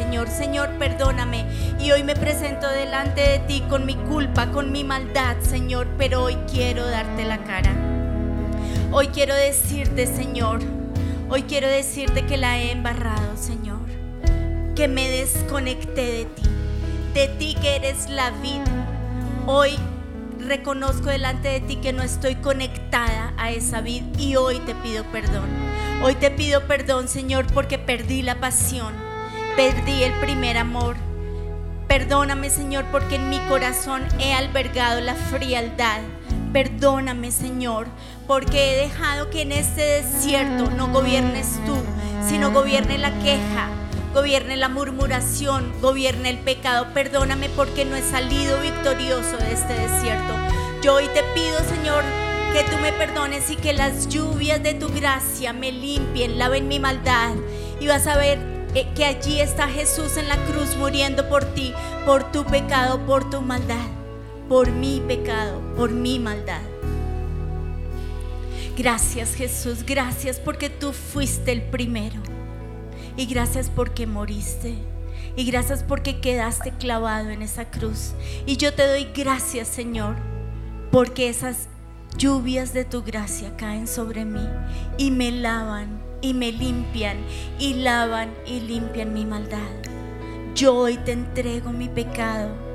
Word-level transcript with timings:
Señor. 0.00 0.28
Señor, 0.28 0.70
perdóname. 0.78 1.44
Y 1.78 1.90
hoy 1.90 2.02
me 2.04 2.16
presento 2.16 2.66
delante 2.66 3.20
de 3.20 3.38
ti 3.40 3.62
con 3.68 3.84
mi 3.84 3.96
culpa, 3.96 4.50
con 4.50 4.72
mi 4.72 4.82
maldad, 4.82 5.36
Señor. 5.42 5.86
Pero 5.98 6.24
hoy 6.24 6.38
quiero 6.50 6.86
darte 6.86 7.26
la 7.26 7.44
cara. 7.44 7.70
Hoy 8.92 9.08
quiero 9.08 9.34
decirte, 9.34 10.06
Señor. 10.06 10.60
Hoy 11.28 11.42
quiero 11.42 11.68
decirte 11.68 12.24
que 12.24 12.38
la 12.38 12.58
he 12.58 12.72
embarrado, 12.72 13.36
Señor. 13.36 13.80
Que 14.74 14.88
me 14.88 15.06
desconecté 15.06 16.06
de 16.12 16.24
ti. 16.24 16.42
De 17.12 17.28
ti 17.28 17.54
que 17.60 17.76
eres 17.76 18.08
la 18.08 18.30
vida. 18.30 18.64
Hoy 19.46 19.78
reconozco 20.38 21.10
delante 21.10 21.48
de 21.48 21.60
ti 21.60 21.76
que 21.76 21.92
no 21.92 22.02
estoy 22.02 22.36
conectada 22.36 23.34
a 23.36 23.50
esa 23.50 23.82
vida 23.82 24.06
y 24.16 24.36
hoy 24.36 24.60
te 24.60 24.74
pido 24.76 25.04
perdón. 25.12 25.48
Hoy 26.02 26.14
te 26.14 26.30
pido 26.30 26.66
perdón, 26.66 27.08
Señor, 27.08 27.46
porque 27.52 27.78
perdí 27.78 28.22
la 28.22 28.40
pasión, 28.40 28.94
perdí 29.60 30.04
el 30.04 30.14
primer 30.14 30.56
amor. 30.56 30.96
Perdóname, 31.86 32.48
Señor, 32.48 32.86
porque 32.90 33.16
en 33.16 33.28
mi 33.28 33.38
corazón 33.40 34.02
he 34.18 34.32
albergado 34.32 35.02
la 35.02 35.14
frialdad. 35.14 36.00
Perdóname, 36.50 37.30
Señor, 37.30 37.86
porque 38.26 38.72
he 38.72 38.88
dejado 38.88 39.28
que 39.28 39.42
en 39.42 39.52
este 39.52 39.82
desierto 39.82 40.70
no 40.70 40.88
gobiernes 40.88 41.60
tú, 41.66 41.76
sino 42.26 42.52
gobierne 42.52 42.96
la 42.96 43.12
queja, 43.18 43.68
gobierne 44.14 44.56
la 44.56 44.70
murmuración, 44.70 45.70
gobierne 45.82 46.30
el 46.30 46.38
pecado. 46.38 46.86
Perdóname 46.94 47.50
porque 47.50 47.84
no 47.84 47.96
he 47.96 48.02
salido 48.02 48.62
victorioso 48.62 49.36
de 49.36 49.52
este 49.52 49.74
desierto. 49.74 50.32
Yo 50.82 50.94
hoy 50.94 51.08
te 51.12 51.22
pido, 51.34 51.58
Señor, 51.68 52.02
que 52.54 52.64
tú 52.64 52.78
me 52.78 52.94
perdones 52.94 53.50
y 53.50 53.56
que 53.56 53.74
las 53.74 54.08
lluvias 54.08 54.62
de 54.62 54.72
tu 54.72 54.88
gracia 54.88 55.52
me 55.52 55.70
limpien, 55.70 56.38
laven 56.38 56.66
mi 56.66 56.80
maldad. 56.80 57.34
Y 57.78 57.88
vas 57.88 58.06
a 58.06 58.16
ver 58.16 58.49
que 58.72 59.04
allí 59.04 59.40
está 59.40 59.68
Jesús 59.68 60.16
en 60.16 60.28
la 60.28 60.36
cruz 60.46 60.76
muriendo 60.76 61.28
por 61.28 61.44
ti, 61.44 61.72
por 62.06 62.30
tu 62.30 62.44
pecado, 62.44 63.04
por 63.06 63.28
tu 63.28 63.40
maldad, 63.40 63.86
por 64.48 64.70
mi 64.70 65.00
pecado, 65.00 65.60
por 65.76 65.90
mi 65.90 66.18
maldad. 66.18 66.62
Gracias 68.76 69.34
Jesús, 69.34 69.84
gracias 69.84 70.38
porque 70.38 70.70
tú 70.70 70.92
fuiste 70.92 71.52
el 71.52 71.62
primero. 71.62 72.20
Y 73.16 73.26
gracias 73.26 73.70
porque 73.74 74.06
moriste. 74.06 74.74
Y 75.36 75.44
gracias 75.44 75.82
porque 75.82 76.20
quedaste 76.20 76.72
clavado 76.72 77.30
en 77.30 77.42
esa 77.42 77.70
cruz. 77.70 78.12
Y 78.46 78.56
yo 78.56 78.72
te 78.72 78.86
doy 78.86 79.08
gracias, 79.14 79.68
Señor, 79.68 80.16
porque 80.90 81.28
esas 81.28 81.68
lluvias 82.16 82.72
de 82.72 82.84
tu 82.84 83.02
gracia 83.02 83.56
caen 83.56 83.86
sobre 83.86 84.24
mí 84.24 84.48
y 84.98 85.10
me 85.10 85.30
lavan 85.30 85.99
y 86.20 86.34
me 86.34 86.52
limpian 86.52 87.18
y 87.58 87.74
lavan 87.74 88.34
y 88.46 88.60
limpian 88.60 89.12
mi 89.12 89.24
maldad. 89.24 89.58
Yo 90.54 90.74
hoy 90.74 90.96
te 90.98 91.12
entrego 91.12 91.70
mi 91.70 91.88
pecado 91.88 92.70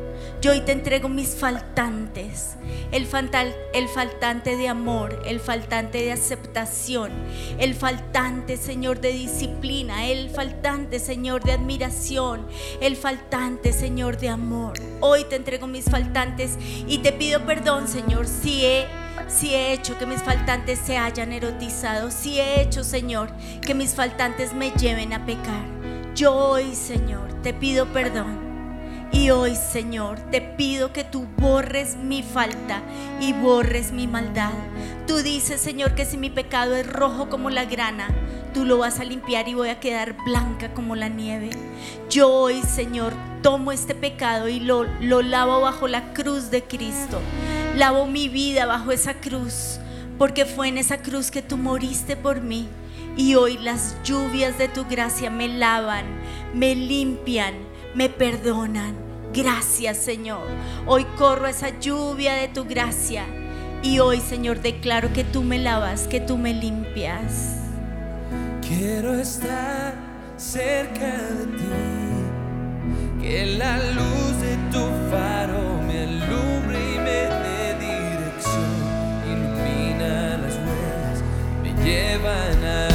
yo 0.45 0.51
hoy 0.51 0.61
te 0.61 0.73
entrego 0.73 1.09
mis 1.09 1.35
faltantes, 1.35 2.55
el, 2.91 3.07
faltante 3.07 4.57
de 4.57 4.67
amor, 4.67 5.23
el 5.25 5.39
faltante 5.39 6.03
de 6.03 6.11
aceptación, 6.11 7.11
el 7.57 7.73
faltante, 7.73 8.57
Señor, 8.57 9.01
de 9.01 9.11
disciplina, 9.11 10.05
el 10.05 10.29
faltante, 10.29 10.99
Señor, 10.99 11.43
de 11.43 11.53
admiración, 11.53 12.45
el 12.79 12.95
faltante, 12.95 13.73
Señor, 13.73 14.17
de 14.17 14.29
amor. 14.29 14.73
Hoy 14.99 15.23
te 15.23 15.35
entrego 15.35 15.65
mis 15.65 15.85
faltantes 15.85 16.57
y 16.87 16.99
te 16.99 17.11
pido 17.11 17.43
perdón, 17.45 17.87
Señor, 17.87 18.27
si 18.27 18.65
he 18.65 19.04
si 19.27 19.53
he 19.53 19.73
hecho 19.73 19.97
que 19.97 20.05
mis 20.05 20.21
faltantes 20.21 20.79
se 20.79 20.97
hayan 20.97 21.31
erotizado, 21.31 22.11
si 22.11 22.39
he 22.39 22.61
hecho, 22.61 22.83
Señor, 22.83 23.29
que 23.61 23.73
mis 23.73 23.93
faltantes 23.95 24.53
me 24.53 24.71
lleven 24.71 25.13
a 25.13 25.25
pecar. 25.25 25.63
Yo 26.15 26.33
hoy, 26.33 26.75
Señor, 26.75 27.41
te 27.41 27.53
pido 27.53 27.87
perdón. 27.91 28.45
Y 29.11 29.29
hoy, 29.29 29.55
Señor, 29.55 30.19
te 30.31 30.41
pido 30.41 30.91
que 30.91 31.03
tú 31.03 31.25
borres 31.37 31.95
mi 31.95 32.21
falta 32.21 32.81
y 33.19 33.33
borres 33.33 33.91
mi 33.91 34.07
maldad. 34.07 34.51
Tú 35.07 35.17
dices, 35.17 35.61
Señor, 35.61 35.95
que 35.95 36.05
si 36.05 36.17
mi 36.17 36.29
pecado 36.29 36.75
es 36.75 36.85
rojo 36.85 37.29
como 37.29 37.49
la 37.49 37.65
grana, 37.65 38.09
tú 38.53 38.65
lo 38.65 38.77
vas 38.77 38.99
a 38.99 39.03
limpiar 39.03 39.47
y 39.47 39.53
voy 39.53 39.69
a 39.69 39.79
quedar 39.79 40.15
blanca 40.25 40.73
como 40.73 40.95
la 40.95 41.07
nieve. 41.07 41.49
Yo 42.09 42.29
hoy, 42.29 42.61
Señor, 42.61 43.13
tomo 43.41 43.71
este 43.71 43.95
pecado 43.95 44.47
y 44.47 44.59
lo, 44.59 44.83
lo 45.01 45.21
lavo 45.21 45.61
bajo 45.61 45.87
la 45.87 46.13
cruz 46.13 46.49
de 46.49 46.63
Cristo. 46.63 47.21
Lavo 47.75 48.05
mi 48.07 48.29
vida 48.29 48.65
bajo 48.65 48.91
esa 48.91 49.15
cruz, 49.15 49.79
porque 50.17 50.45
fue 50.45 50.69
en 50.69 50.77
esa 50.77 50.99
cruz 50.99 51.31
que 51.31 51.41
tú 51.41 51.57
moriste 51.57 52.15
por 52.15 52.41
mí. 52.41 52.67
Y 53.17 53.35
hoy 53.35 53.57
las 53.57 53.95
lluvias 54.03 54.57
de 54.57 54.67
tu 54.67 54.85
gracia 54.85 55.29
me 55.29 55.47
lavan, 55.47 56.05
me 56.53 56.75
limpian, 56.75 57.53
me 57.93 58.09
perdonan 58.09 59.05
Gracias 59.35 59.97
Señor. 59.97 60.47
Hoy 60.85 61.05
corro 61.17 61.47
esa 61.47 61.77
lluvia 61.79 62.35
de 62.35 62.47
tu 62.47 62.63
gracia. 62.63 63.25
Y 63.83 63.99
hoy 63.99 64.21
Señor 64.21 64.61
declaro 64.61 65.11
que 65.11 65.25
tú 65.25 65.43
me 65.43 65.59
lavas, 65.59 66.07
que 66.07 66.21
tú 66.21 66.37
me 66.37 66.53
limpias. 66.53 67.57
Quiero 68.65 69.13
estar 69.13 69.93
cerca 70.37 71.17
de 71.17 71.45
ti. 71.57 73.21
Que 73.21 73.57
la 73.57 73.77
luz 73.77 74.39
de 74.39 74.55
tu 74.71 74.85
faro 75.11 75.74
llevan 81.85 82.63
a 82.65 82.94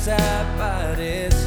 desaparecer. 0.00 1.39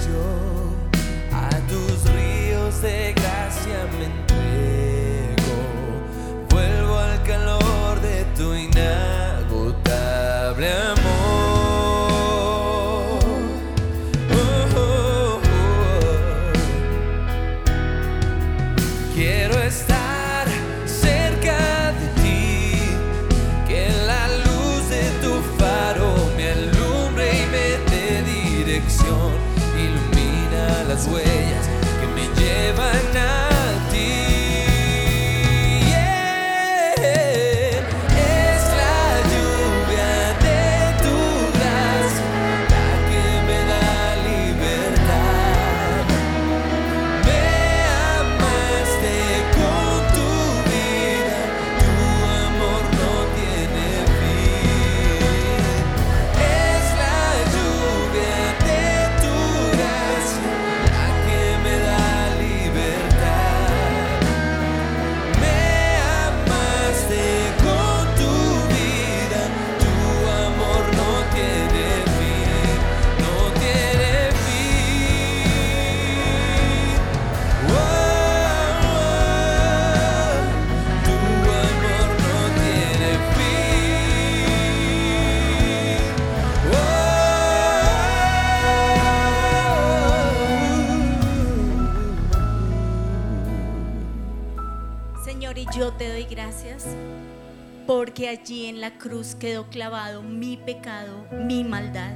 Porque 98.13 98.29
allí 98.29 98.67
en 98.67 98.79
la 98.79 98.99
cruz 98.99 99.33
quedó 99.33 99.71
clavado 99.71 100.21
mi 100.21 100.55
pecado, 100.55 101.25
mi 101.31 101.63
maldad. 101.63 102.11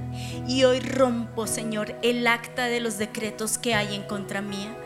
Y 0.48 0.64
hoy 0.64 0.80
rompo, 0.80 1.48
Señor, 1.48 1.96
el 2.04 2.28
acta 2.28 2.66
de 2.66 2.80
los 2.80 3.00
decretos 3.00 3.58
que 3.58 3.74
hay 3.74 3.96
en 3.96 4.04
contra 4.04 4.44
mía. 4.44 4.78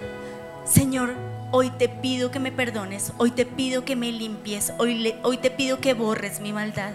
Señor, 0.63 1.13
hoy 1.52 1.69
te 1.72 1.90
pido 1.90 2.31
que 2.31 2.40
me 2.40 2.54
perdones, 2.54 3.12
hoy 3.18 3.31
te 3.31 3.46
pido 3.46 3.84
que 3.84 3.98
me 3.98 4.10
limpies, 4.13 4.72
hoy, 4.78 5.13
hoy 5.22 5.36
te 5.36 5.52
pido 5.52 5.81
que 5.81 5.94
borres 5.94 6.40
mi 6.40 6.54
maldad. 6.54 6.94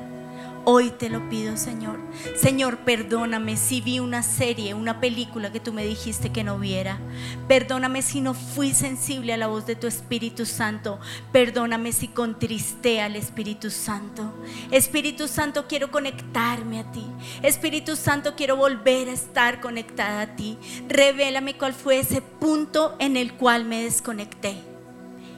Hoy 0.68 0.90
te 0.90 1.08
lo 1.10 1.28
pido, 1.28 1.56
Señor. 1.56 2.00
Señor, 2.34 2.78
perdóname 2.78 3.56
si 3.56 3.80
vi 3.80 4.00
una 4.00 4.24
serie, 4.24 4.74
una 4.74 4.98
película 4.98 5.52
que 5.52 5.60
tú 5.60 5.72
me 5.72 5.86
dijiste 5.86 6.32
que 6.32 6.42
no 6.42 6.58
viera. 6.58 6.98
Perdóname 7.46 8.02
si 8.02 8.20
no 8.20 8.34
fui 8.34 8.74
sensible 8.74 9.32
a 9.32 9.36
la 9.36 9.46
voz 9.46 9.64
de 9.64 9.76
tu 9.76 9.86
Espíritu 9.86 10.44
Santo. 10.44 10.98
Perdóname 11.30 11.92
si 11.92 12.08
contristé 12.08 13.00
al 13.00 13.14
Espíritu 13.14 13.70
Santo. 13.70 14.34
Espíritu 14.72 15.28
Santo, 15.28 15.68
quiero 15.68 15.92
conectarme 15.92 16.80
a 16.80 16.90
ti. 16.90 17.06
Espíritu 17.42 17.94
Santo, 17.94 18.34
quiero 18.34 18.56
volver 18.56 19.08
a 19.08 19.12
estar 19.12 19.60
conectada 19.60 20.22
a 20.22 20.34
ti. 20.34 20.58
Revélame 20.88 21.56
cuál 21.56 21.74
fue 21.74 22.00
ese 22.00 22.22
punto 22.22 22.96
en 22.98 23.16
el 23.16 23.34
cual 23.34 23.66
me 23.66 23.84
desconecté. 23.84 24.56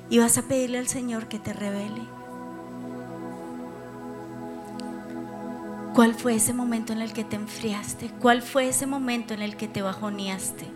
Y 0.08 0.20
vas 0.20 0.38
a 0.38 0.48
pedirle 0.48 0.78
al 0.78 0.88
Señor 0.88 1.28
que 1.28 1.38
te 1.38 1.52
revele. 1.52 2.17
¿Cuál 5.94 6.14
fue 6.14 6.37
ese 6.37 6.52
momento 6.52 6.93
en 6.93 7.00
el 7.00 7.12
que 7.12 7.25
te 7.25 7.37
enfriaste? 7.37 8.11
¿Cuál 8.20 8.43
fue 8.43 8.69
ese 8.69 8.87
momento 8.87 9.35
en 9.35 9.43
el 9.43 9.56
que 9.56 9.69
te 9.69 9.82
bajoneaste? 9.82 10.67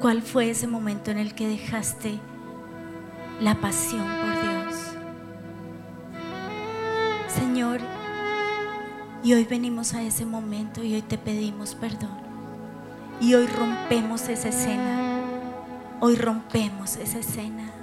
¿Cuál 0.00 0.22
fue 0.22 0.50
ese 0.50 0.66
momento 0.66 1.10
en 1.10 1.18
el 1.18 1.34
que 1.34 1.46
dejaste 1.46 2.18
la 3.40 3.60
pasión 3.60 4.06
por 4.06 4.42
Dios? 4.42 4.74
Señor, 7.28 7.80
y 9.22 9.34
hoy 9.34 9.44
venimos 9.44 9.92
a 9.94 10.02
ese 10.02 10.24
momento 10.24 10.82
y 10.82 10.94
hoy 10.94 11.02
te 11.02 11.18
pedimos 11.18 11.74
perdón. 11.74 12.18
Y 13.20 13.34
hoy 13.34 13.46
rompemos 13.46 14.28
esa 14.28 14.48
escena. 14.48 15.20
Hoy 16.00 16.16
rompemos 16.16 16.96
esa 16.96 17.18
escena. 17.18 17.79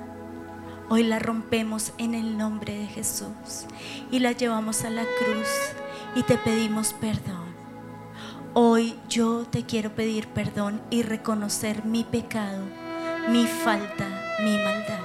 Hoy 0.89 1.03
la 1.03 1.19
rompemos 1.19 1.91
en 1.97 2.15
el 2.15 2.37
nombre 2.37 2.77
de 2.77 2.87
Jesús 2.87 3.65
y 4.09 4.19
la 4.19 4.31
llevamos 4.31 4.85
a 4.85 4.89
la 4.89 5.03
cruz 5.03 5.49
y 6.15 6.23
te 6.23 6.37
pedimos 6.37 6.93
perdón. 6.93 7.45
Hoy 8.53 8.95
yo 9.09 9.43
te 9.43 9.65
quiero 9.65 9.93
pedir 9.95 10.29
perdón 10.29 10.81
y 10.89 11.03
reconocer 11.03 11.83
mi 11.83 12.05
pecado, 12.05 12.63
mi 13.29 13.45
falta, 13.47 14.07
mi 14.39 14.57
maldad. 14.59 15.01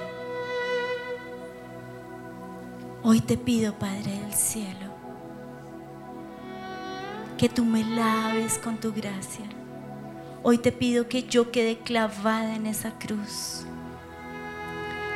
Hoy 3.03 3.19
te 3.19 3.35
pido, 3.35 3.73
Padre 3.73 4.21
del 4.21 4.33
cielo, 4.33 4.87
que 7.37 7.49
tú 7.49 7.65
me 7.65 7.83
laves 7.83 8.57
con 8.57 8.77
tu 8.77 8.93
gracia. 8.93 9.49
Hoy 10.43 10.59
te 10.59 10.71
pido 10.71 11.09
que 11.09 11.23
yo 11.23 11.51
quede 11.51 11.79
clavada 11.79 12.55
en 12.55 12.67
esa 12.67 12.91
cruz 12.97 13.65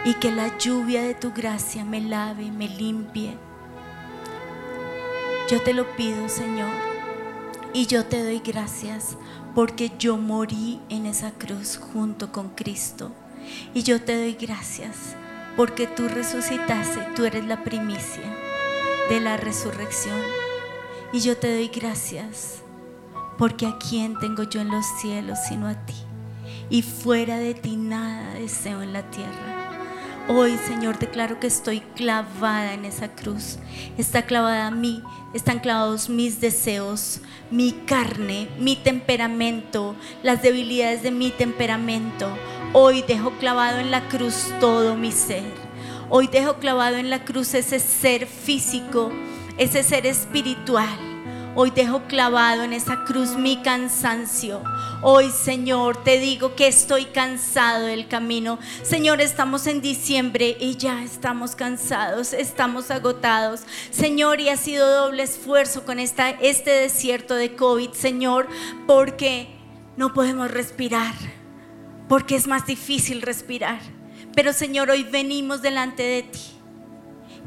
y 0.07 0.13
que 0.13 0.31
la 0.31 0.57
lluvia 0.57 1.01
de 1.01 1.15
tu 1.15 1.33
gracia 1.33 1.83
me 1.83 2.00
lave, 2.00 2.50
me 2.50 2.69
limpie. 2.69 3.38
Yo 5.50 5.62
te 5.62 5.74
lo 5.74 5.86
pido, 5.98 6.30
Señor, 6.30 6.71
y 7.74 7.88
yo 7.88 8.06
te 8.06 8.24
doy 8.24 8.39
gracias 8.39 9.18
porque 9.54 9.92
yo 10.00 10.15
morí 10.15 10.80
en 10.88 11.07
esa 11.07 11.31
cruz 11.31 11.75
junto 11.75 12.31
con 12.31 12.51
Cristo. 12.51 13.12
Y 13.74 13.83
yo 13.83 14.01
te 14.01 14.15
doy 14.15 14.38
gracias 14.39 15.18
porque 15.57 15.88
tú 15.88 16.07
resucitaste, 16.07 17.01
tú 17.13 17.25
eres 17.25 17.45
la 17.45 17.65
primicia 17.65 18.33
de 19.09 19.19
la 19.19 19.36
resurrección. 19.36 20.21
Y 21.12 21.19
yo 21.19 21.36
te 21.36 21.54
doy 21.54 21.68
gracias 21.68 22.62
porque 23.38 23.65
a 23.65 23.77
quién 23.77 24.18
tengo 24.19 24.44
yo 24.44 24.62
en 24.62 24.71
los 24.71 24.86
cielos 25.01 25.38
sino 25.50 25.68
a 25.68 25.75
ti. 25.86 25.95
Y 26.69 26.81
fuera 26.81 27.39
de 27.39 27.56
ti 27.56 27.75
nada 27.75 28.36
deseo 28.36 28.81
en 28.81 28.94
la 28.94 29.12
tierra. 29.12 29.56
Hoy, 30.29 30.57
Señor, 30.68 31.00
declaro 31.00 31.39
que 31.39 31.47
estoy 31.47 31.79
clavada 31.95 32.74
en 32.74 32.83
esa 32.83 33.07
cruz. 33.07 33.59
Está 33.97 34.24
clavada 34.24 34.68
a 34.68 34.71
mí, 34.71 35.01
están 35.33 35.59
clavados 35.59 36.09
mis 36.09 36.41
deseos, 36.41 37.21
mi 37.50 37.71
carne, 37.71 38.50
mi 38.59 38.75
temperamento, 38.75 39.95
las 40.24 40.41
debilidades 40.41 41.01
de 41.01 41.12
mi 41.12 41.31
temperamento. 41.31 42.27
Hoy 42.74 43.06
dejo 43.07 43.31
clavado 43.39 43.79
en 43.79 43.89
la 43.89 44.09
cruz 44.09 44.51
todo 44.59 44.97
mi 44.97 45.13
ser. 45.13 45.45
Hoy 46.09 46.27
dejo 46.27 46.56
clavado 46.56 46.97
en 46.97 47.09
la 47.09 47.23
cruz 47.23 47.53
ese 47.53 47.80
ser 47.80 48.27
físico, 48.27 49.13
ese 49.57 49.81
ser 49.81 50.06
espiritual 50.06 51.16
Hoy 51.59 51.71
dejo 51.71 52.04
clavado 52.04 52.62
en 52.62 52.71
esa 52.71 53.04
cruz 53.04 53.36
mi 53.36 53.57
cansancio. 53.63 54.62
Hoy, 55.01 55.31
Señor, 55.31 56.04
te 56.04 56.19
digo 56.19 56.54
que 56.54 56.68
estoy 56.68 57.06
cansado 57.06 57.88
del 57.88 58.07
camino. 58.07 58.59
Señor, 58.83 59.21
estamos 59.21 59.65
en 59.65 59.81
diciembre 59.81 60.56
y 60.59 60.75
ya 60.75 61.04
estamos 61.04 61.56
cansados, 61.56 62.33
estamos 62.33 62.92
agotados. 62.92 63.62
Señor, 63.89 64.39
y 64.39 64.50
ha 64.50 64.56
sido 64.56 64.88
doble 64.88 65.24
esfuerzo 65.24 65.83
con 65.83 65.98
este 65.98 66.69
desierto 66.69 67.33
de 67.33 67.56
COVID, 67.56 67.89
Señor, 67.89 68.48
porque 68.86 69.48
no 69.95 70.13
podemos 70.13 70.51
respirar, 70.51 71.15
porque 72.07 72.36
es 72.36 72.45
más 72.45 72.68
difícil 72.68 73.24
respirar. 73.24 73.80
Pero, 74.36 74.54
Señor, 74.54 74.92
hoy 74.92 75.01
venimos 75.06 75.63
delante 75.63 76.04
de 76.04 76.21
ti. 76.21 76.51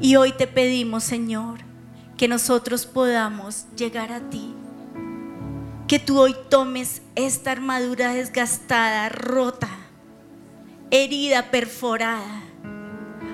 Y 0.01 0.17
hoy 0.17 0.33
te 0.33 0.47
pedimos, 0.47 1.05
Señor, 1.05 1.70
que 2.21 2.27
nosotros 2.27 2.85
podamos 2.85 3.65
llegar 3.75 4.11
a 4.11 4.19
ti. 4.19 4.53
Que 5.87 5.97
tú 5.97 6.19
hoy 6.19 6.35
tomes 6.51 7.01
esta 7.15 7.51
armadura 7.51 8.13
desgastada, 8.13 9.09
rota, 9.09 9.67
herida, 10.91 11.49
perforada. 11.49 12.43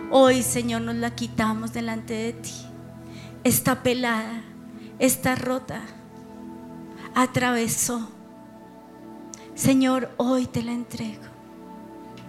Hoy, 0.09 0.41
Señor, 0.41 0.83
nos 0.83 0.95
la 0.95 1.13
quitamos 1.13 1.73
delante 1.73 2.13
de 2.13 2.31
ti. 2.31 2.53
Está 3.43 3.83
pelada, 3.83 4.41
está 4.99 5.35
rota, 5.35 5.81
atravesó. 7.13 8.09
Señor, 9.53 10.11
hoy 10.15 10.45
te 10.45 10.63
la 10.63 10.71
entrego. 10.71 11.25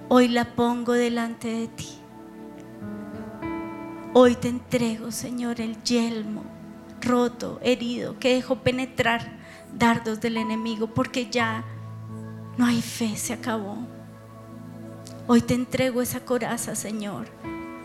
Hoy 0.09 0.27
la 0.27 0.57
pongo 0.57 0.95
delante 0.95 1.47
de 1.47 1.69
ti. 1.69 1.98
Hoy 4.15 4.37
te 4.37 4.49
entrego, 4.49 5.13
Señor, 5.13 5.61
el 5.61 5.83
yelmo 5.83 6.43
roto, 7.03 7.61
herido, 7.63 8.19
que 8.19 8.35
dejó 8.35 8.57
penetrar 8.57 9.37
dardos 9.77 10.21
del 10.23 10.39
enemigo, 10.39 10.89
porque 10.89 11.29
ya 11.31 11.63
no 12.57 12.65
hay 12.65 12.81
fe, 12.81 13.17
se 13.17 13.35
acabó. 13.35 13.77
Hoy 15.27 15.43
te 15.43 15.53
entrego 15.53 16.01
esa 16.01 16.21
coraza, 16.21 16.75
Señor. 16.75 17.27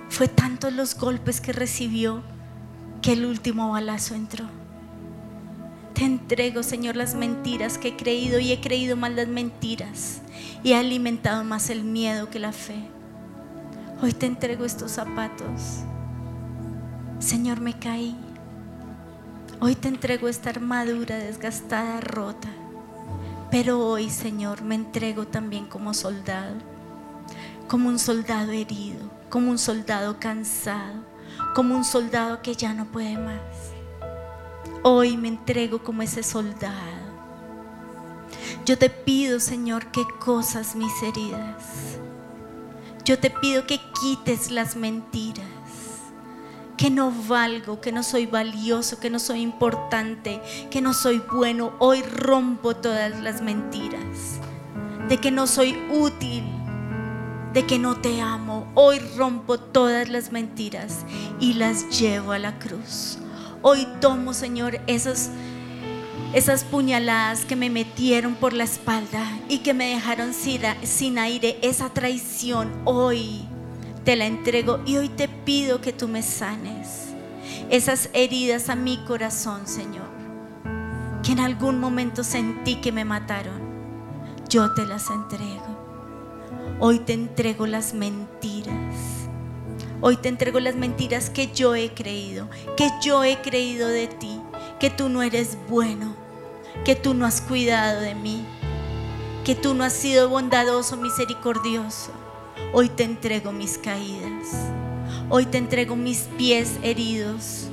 Fue 0.08 0.30
tantos 0.30 0.72
los 0.72 0.98
golpes 0.98 1.42
que 1.42 1.52
recibió 1.52 2.24
que 3.02 3.14
el 3.14 3.26
último 3.26 3.72
balazo 3.72 4.16
entró. 4.16 4.46
Te 5.94 6.06
entrego, 6.06 6.64
Señor, 6.64 6.96
las 6.96 7.16
mentiras 7.16 7.78
que 7.78 7.90
he 7.90 7.96
creído 7.98 8.40
y 8.40 8.54
he 8.54 8.62
creído 8.62 8.96
más 8.96 9.12
las 9.12 9.28
mentiras 9.28 10.22
y 10.64 10.72
he 10.72 10.76
alimentado 10.78 11.44
más 11.44 11.70
el 11.70 11.84
miedo 11.84 12.30
que 12.30 12.40
la 12.40 12.54
fe. 12.54 12.88
Hoy 14.02 14.14
te 14.14 14.26
entrego 14.26 14.64
estos 14.64 14.92
zapatos 14.92 15.84
Señor, 17.24 17.62
me 17.62 17.80
caí. 17.80 18.18
Hoy 19.62 19.76
te 19.76 19.88
entrego 19.88 20.28
esta 20.28 20.50
armadura 20.50 21.16
desgastada, 21.18 22.02
rota. 22.02 22.50
Pero 23.50 23.80
hoy, 23.80 24.10
Señor, 24.10 24.62
me 24.62 24.76
entrego 24.76 25.26
también 25.26 25.66
como 25.66 25.94
soldado, 25.94 26.56
como 27.70 27.88
un 27.88 27.98
soldado 27.98 28.52
herido, 28.52 29.10
como 29.30 29.52
un 29.52 29.58
soldado 29.58 30.20
cansado, 30.20 31.06
como 31.56 31.78
un 31.78 31.86
soldado 31.86 32.42
que 32.42 32.56
ya 32.56 32.74
no 32.74 32.92
puede 32.92 33.18
más. 33.18 33.40
Hoy 34.84 35.16
me 35.16 35.30
entrego 35.30 35.82
como 35.82 36.02
ese 36.02 36.24
soldado. 36.24 37.04
Yo 38.66 38.78
te 38.78 38.90
pido, 38.90 39.40
Señor, 39.40 39.86
que 39.92 40.04
cosas 40.20 40.76
mis 40.76 41.02
heridas. 41.02 42.00
Yo 43.06 43.18
te 43.18 43.30
pido 43.30 43.66
que 43.66 43.80
quites 44.02 44.52
las 44.52 44.76
mentiras 44.76 45.63
que 46.78 46.90
no 46.90 47.12
valgo, 47.12 47.82
que 47.82 47.92
no 47.92 48.04
soy 48.04 48.26
valioso, 48.26 49.00
que 49.00 49.10
no 49.10 49.20
soy 49.20 49.42
importante, 49.42 50.42
que 50.72 50.82
no 50.82 50.94
soy 50.94 51.22
bueno. 51.32 51.74
Hoy 51.80 52.02
rompo 52.02 52.76
todas 52.76 53.20
las 53.22 53.42
mentiras 53.42 54.40
de 55.08 55.18
que 55.18 55.32
no 55.32 55.48
soy 55.48 55.78
útil, 55.92 56.44
de 57.54 57.66
que 57.66 57.78
no 57.78 57.98
te 57.98 58.22
amo. 58.22 58.72
Hoy 58.74 59.00
rompo 59.18 59.60
todas 59.60 60.10
las 60.10 60.32
mentiras 60.32 61.06
y 61.40 61.54
las 61.54 62.00
llevo 62.00 62.32
a 62.32 62.40
la 62.40 62.58
cruz. 62.58 63.20
Hoy 63.62 63.88
tomo, 64.02 64.34
Señor, 64.34 64.80
esos 64.88 65.30
esas 66.34 66.64
puñaladas 66.64 67.46
que 67.46 67.56
me 67.56 67.70
metieron 67.70 68.34
por 68.34 68.54
la 68.54 68.64
espalda 68.64 69.24
y 69.48 69.60
que 69.60 69.76
me 69.76 69.90
dejaron 69.90 70.34
sin 70.34 71.20
aire, 71.20 71.60
esa 71.62 71.90
traición, 71.90 72.72
hoy 72.86 73.48
te 74.04 74.16
la 74.16 74.26
entrego 74.26 74.82
y 74.86 74.98
hoy 74.98 75.10
te 75.10 75.28
pido 75.28 75.82
que 75.82 75.94
tú 75.94 76.08
me 76.08 76.22
sanes. 76.22 77.14
Esas 77.70 78.10
heridas 78.14 78.70
a 78.70 78.76
mi 78.76 78.98
corazón, 79.06 79.68
Señor, 79.68 80.08
que 81.24 81.32
en 81.32 81.40
algún 81.40 81.80
momento 81.80 82.24
sentí 82.24 82.76
que 82.76 82.92
me 82.92 83.06
mataron, 83.06 83.62
yo 84.50 84.74
te 84.74 84.86
las 84.86 85.10
entrego. 85.10 85.84
Hoy 86.80 87.00
te 87.00 87.14
entrego 87.14 87.66
las 87.66 87.94
mentiras. 87.94 88.96
Hoy 90.02 90.18
te 90.18 90.28
entrego 90.28 90.60
las 90.60 90.76
mentiras 90.76 91.30
que 91.30 91.54
yo 91.54 91.76
he 91.76 91.94
creído, 91.94 92.50
que 92.76 92.90
yo 93.02 93.24
he 93.24 93.42
creído 93.42 93.88
de 93.88 94.08
ti, 94.08 94.42
que 94.80 94.90
tú 94.90 95.08
no 95.08 95.24
eres 95.24 95.58
bueno, 95.70 96.14
que 96.84 96.96
tú 96.96 97.14
no 97.14 97.26
has 97.26 97.40
cuidado 97.40 98.02
de 98.02 98.14
mí, 98.14 98.46
que 99.46 99.56
tú 99.56 99.74
no 99.74 99.86
has 99.86 99.94
sido 99.94 100.28
bondadoso, 100.28 100.98
misericordioso. 100.98 102.12
Hoy 102.74 102.90
te 102.90 103.04
entrego 103.04 103.52
mis 103.52 103.78
caídas. 103.78 104.70
Hoy 105.30 105.46
te 105.46 105.58
entrego 105.58 105.96
mis 105.96 106.30
pies 106.38 106.80
heridos. 106.84 107.68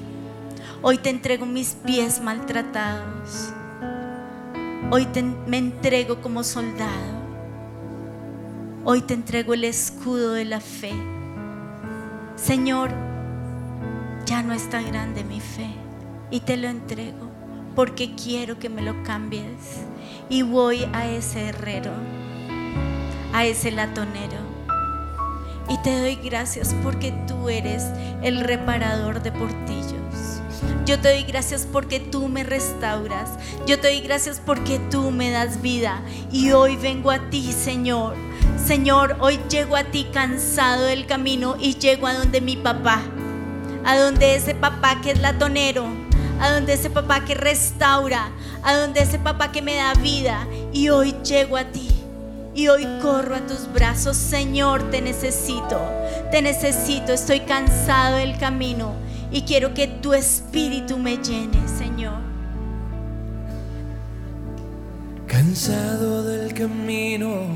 Hoy 0.82 0.98
te 0.98 1.10
entrego 1.10 1.46
mis 1.46 1.74
pies 1.74 2.22
maltratados. 2.22 3.52
Hoy 4.90 5.06
me 5.46 5.58
entrego 5.58 6.20
como 6.20 6.42
soldado. 6.42 7.20
Hoy 8.84 9.02
te 9.02 9.14
entrego 9.14 9.54
el 9.54 9.64
escudo 9.64 10.32
de 10.32 10.44
la 10.46 10.60
fe. 10.60 10.92
Señor, 12.34 12.90
ya 14.24 14.42
no 14.42 14.52
está 14.54 14.80
grande 14.80 15.22
mi 15.22 15.40
fe 15.40 15.68
y 16.30 16.40
te 16.40 16.56
lo 16.56 16.68
entrego 16.68 17.30
porque 17.74 18.14
quiero 18.14 18.58
que 18.58 18.68
me 18.68 18.82
lo 18.82 19.02
cambies. 19.02 19.84
Y 20.28 20.42
voy 20.42 20.88
a 20.92 21.08
ese 21.08 21.48
herrero, 21.48 21.92
a 23.32 23.44
ese 23.44 23.70
latonero. 23.70 24.49
Y 25.70 25.78
te 25.78 26.00
doy 26.00 26.16
gracias 26.16 26.74
porque 26.82 27.12
tú 27.28 27.48
eres 27.48 27.84
el 28.22 28.40
reparador 28.40 29.22
de 29.22 29.30
portillos. 29.30 30.42
Yo 30.84 30.98
te 30.98 31.12
doy 31.12 31.22
gracias 31.22 31.66
porque 31.70 32.00
tú 32.00 32.26
me 32.26 32.42
restauras. 32.42 33.30
Yo 33.66 33.78
te 33.78 33.86
doy 33.86 34.00
gracias 34.00 34.42
porque 34.44 34.80
tú 34.90 35.12
me 35.12 35.30
das 35.30 35.62
vida. 35.62 36.02
Y 36.32 36.50
hoy 36.50 36.76
vengo 36.76 37.12
a 37.12 37.30
ti, 37.30 37.52
Señor. 37.52 38.16
Señor, 38.66 39.16
hoy 39.20 39.38
llego 39.48 39.76
a 39.76 39.84
ti 39.84 40.08
cansado 40.12 40.82
del 40.82 41.06
camino 41.06 41.56
y 41.58 41.76
llego 41.76 42.08
a 42.08 42.14
donde 42.14 42.40
mi 42.40 42.56
papá. 42.56 43.00
A 43.84 43.96
donde 43.96 44.34
ese 44.34 44.56
papá 44.56 45.00
que 45.00 45.12
es 45.12 45.20
latonero 45.20 45.86
a 46.40 46.50
donde 46.52 46.72
ese 46.72 46.88
papá 46.88 47.24
que 47.24 47.34
restaura, 47.34 48.30
a 48.62 48.74
donde 48.74 49.02
ese 49.02 49.18
papá 49.18 49.52
que 49.52 49.60
me 49.62 49.76
da 49.76 49.92
vida. 49.94 50.46
Y 50.72 50.88
hoy 50.88 51.14
llego 51.22 51.56
a 51.56 51.64
ti. 51.64 51.99
Y 52.54 52.68
hoy 52.68 52.86
corro 53.00 53.36
a 53.36 53.46
tus 53.46 53.72
brazos, 53.72 54.16
Señor, 54.16 54.90
te 54.90 55.00
necesito, 55.00 55.80
te 56.30 56.42
necesito, 56.42 57.12
estoy 57.12 57.40
cansado 57.40 58.16
del 58.16 58.38
camino 58.38 58.94
y 59.30 59.42
quiero 59.42 59.72
que 59.72 59.86
tu 59.86 60.14
espíritu 60.14 60.98
me 60.98 61.16
llene, 61.18 61.66
Señor. 61.78 62.18
Cansado 65.26 66.24
del 66.24 66.52
camino, 66.52 67.46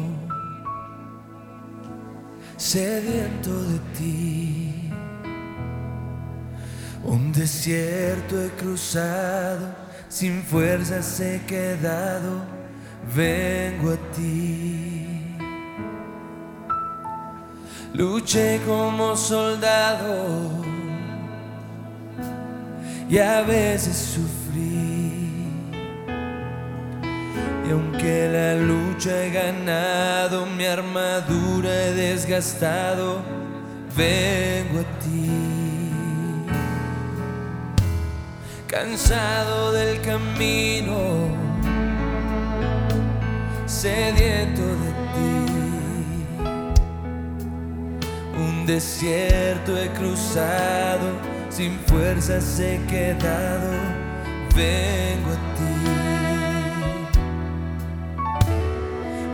sediento 2.56 3.50
de 3.64 3.78
ti 3.98 4.74
un 7.04 7.32
desierto 7.32 8.42
he 8.42 8.48
cruzado, 8.50 9.74
sin 10.08 10.42
fuerzas 10.42 11.20
he 11.20 11.42
quedado, 11.46 12.42
vengo 13.12 13.92
a 13.92 13.96
ti. 14.14 15.36
Luché 17.92 18.60
como 18.66 19.16
soldado 19.16 20.50
y 23.08 23.18
a 23.18 23.42
veces 23.42 23.96
sufrí. 23.96 25.48
Y 27.66 27.70
aunque 27.70 28.28
la 28.28 28.54
lucha 28.56 29.24
he 29.24 29.30
ganado, 29.30 30.46
mi 30.46 30.66
armadura 30.66 31.70
he 31.70 31.94
desgastado, 31.94 33.22
vengo 33.96 34.80
a 34.80 34.98
ti. 35.00 35.64
cansado 38.74 39.70
del 39.72 40.00
camino, 40.00 41.28
sediento 43.66 44.62
de 44.62 44.90
ti. 45.14 45.44
Un 48.36 48.66
desierto 48.66 49.76
he 49.76 49.88
cruzado, 49.90 51.12
sin 51.50 51.78
fuerzas 51.86 52.58
he 52.60 52.80
quedado, 52.86 53.70
vengo 54.54 55.30
a 55.30 55.38
ti. 55.56 55.74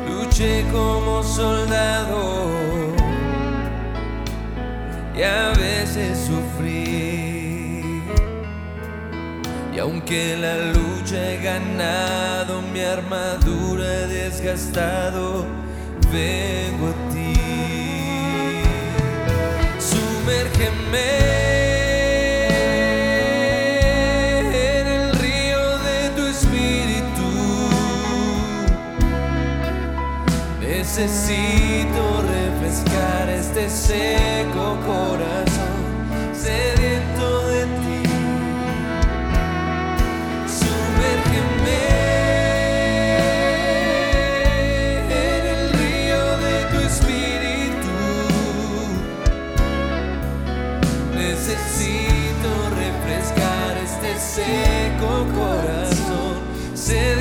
Luché 0.09 0.65
como 0.73 1.23
soldado 1.23 2.51
y 5.17 5.23
a 5.23 5.53
veces 5.59 6.19
sufrí 6.19 7.01
aunque 9.81 10.37
la 10.37 10.57
he 11.13 11.39
ganado, 11.43 12.63
mi 12.63 12.81
armadura 12.81 13.85
he 13.85 14.07
desgastado, 14.07 15.45
vengo 16.13 16.89
a 16.89 17.13
ti. 17.13 17.33
Sumérgeme. 19.79 21.11
en 24.53 24.87
el 24.87 25.13
río 25.19 25.79
de 25.79 26.11
tu 26.17 26.27
espíritu 26.27 27.31
Necesito 30.61 32.03
refrescar 32.23 33.29
este 33.31 33.69
seco 33.69 34.79
corazón 34.87 35.81
sediento 56.91 57.20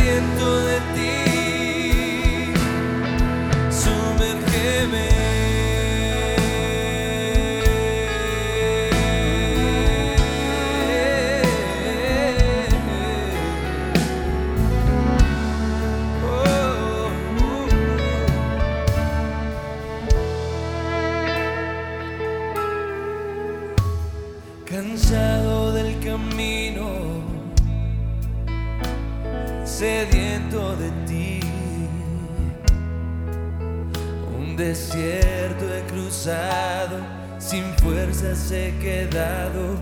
fuerzas 38.19 38.51
he 38.51 38.73
quedado, 38.79 39.77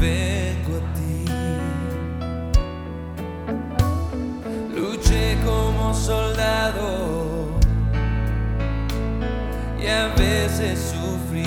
vengo 0.00 0.76
a 0.78 0.82
ti. 0.94 1.24
Luché 4.74 5.36
como 5.44 5.94
soldado 5.94 7.48
y 9.80 9.86
a 9.86 10.08
veces 10.16 10.92
sufrí. 10.92 11.46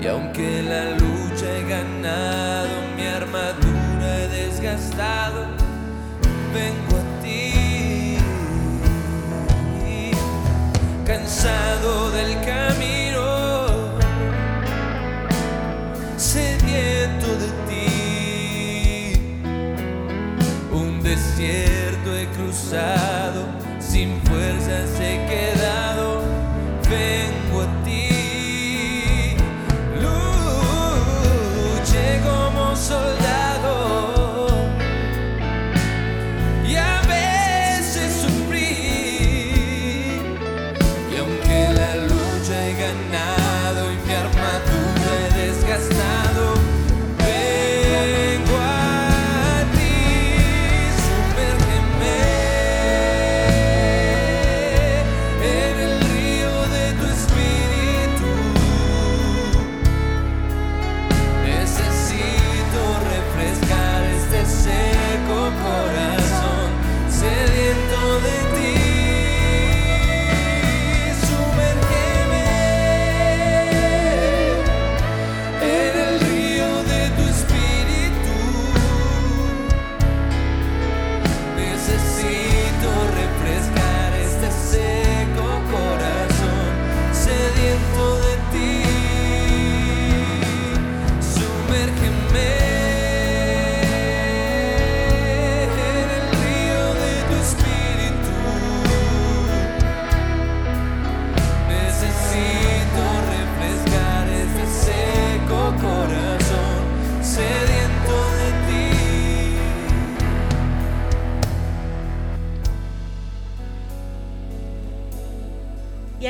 Y 0.00 0.06
aunque 0.06 0.62
la 0.62 0.90
lucha 0.90 1.46
he 1.56 1.68
ganado, 1.68 2.68
mi 2.96 3.06
armadura 3.06 4.28
desgastado, 4.28 5.46
vengo 6.54 6.96
a 6.96 7.22
ti. 7.22 8.16
Cansado 11.06 12.07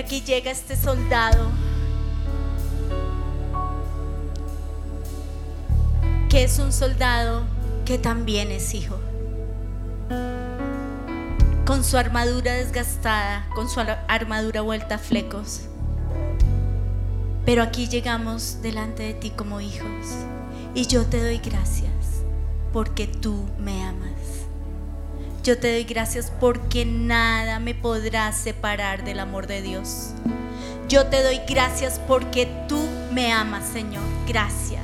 aquí 0.08 0.22
llega 0.22 0.50
este 0.50 0.74
soldado 0.74 1.50
que 6.30 6.44
es 6.44 6.58
un 6.58 6.72
soldado 6.72 7.42
que 7.84 7.98
también 7.98 8.50
es 8.50 8.72
hijo. 8.72 8.98
Con 11.66 11.84
su 11.84 11.98
armadura 11.98 12.54
desgastada, 12.54 13.46
con 13.54 13.68
su 13.68 13.80
ar- 13.80 14.02
armadura 14.08 14.62
vuelta 14.62 14.94
a 14.94 14.98
flecos. 14.98 15.64
Pero 17.44 17.62
aquí 17.62 17.86
llegamos 17.86 18.62
delante 18.62 19.02
de 19.02 19.12
ti 19.12 19.28
como 19.28 19.60
hijos. 19.60 20.06
Y 20.74 20.86
yo 20.86 21.04
te 21.04 21.20
doy 21.22 21.36
gracias 21.36 21.92
porque 22.72 23.06
tú 23.06 23.46
me 23.58 23.84
amas. 23.84 24.07
Yo 25.42 25.58
te 25.58 25.72
doy 25.72 25.84
gracias 25.84 26.32
porque 26.40 26.84
nada 26.84 27.58
me 27.58 27.74
podrá 27.74 28.32
separar 28.32 29.04
del 29.04 29.20
amor 29.20 29.46
de 29.46 29.62
Dios. 29.62 30.10
Yo 30.88 31.06
te 31.06 31.22
doy 31.22 31.40
gracias 31.48 32.00
porque 32.06 32.46
tú 32.68 32.78
me 33.12 33.32
amas, 33.32 33.66
Señor. 33.68 34.02
Gracias. 34.26 34.82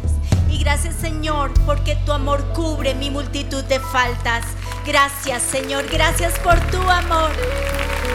Y 0.51 0.59
gracias, 0.59 0.95
Señor, 0.95 1.53
porque 1.67 1.97
tu 2.07 2.12
amor 2.12 2.45
cubre 2.55 2.95
mi 2.95 3.11
multitud 3.11 3.64
de 3.64 3.81
faltas. 3.81 4.45
Gracias, 4.87 5.43
Señor. 5.43 5.85
Gracias 5.90 6.38
por 6.38 6.59
tu 6.71 6.79
amor. 6.79 7.31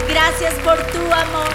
Gracias 0.08 0.54
por 0.64 0.78
tu 0.88 1.00
amor. 1.00 1.50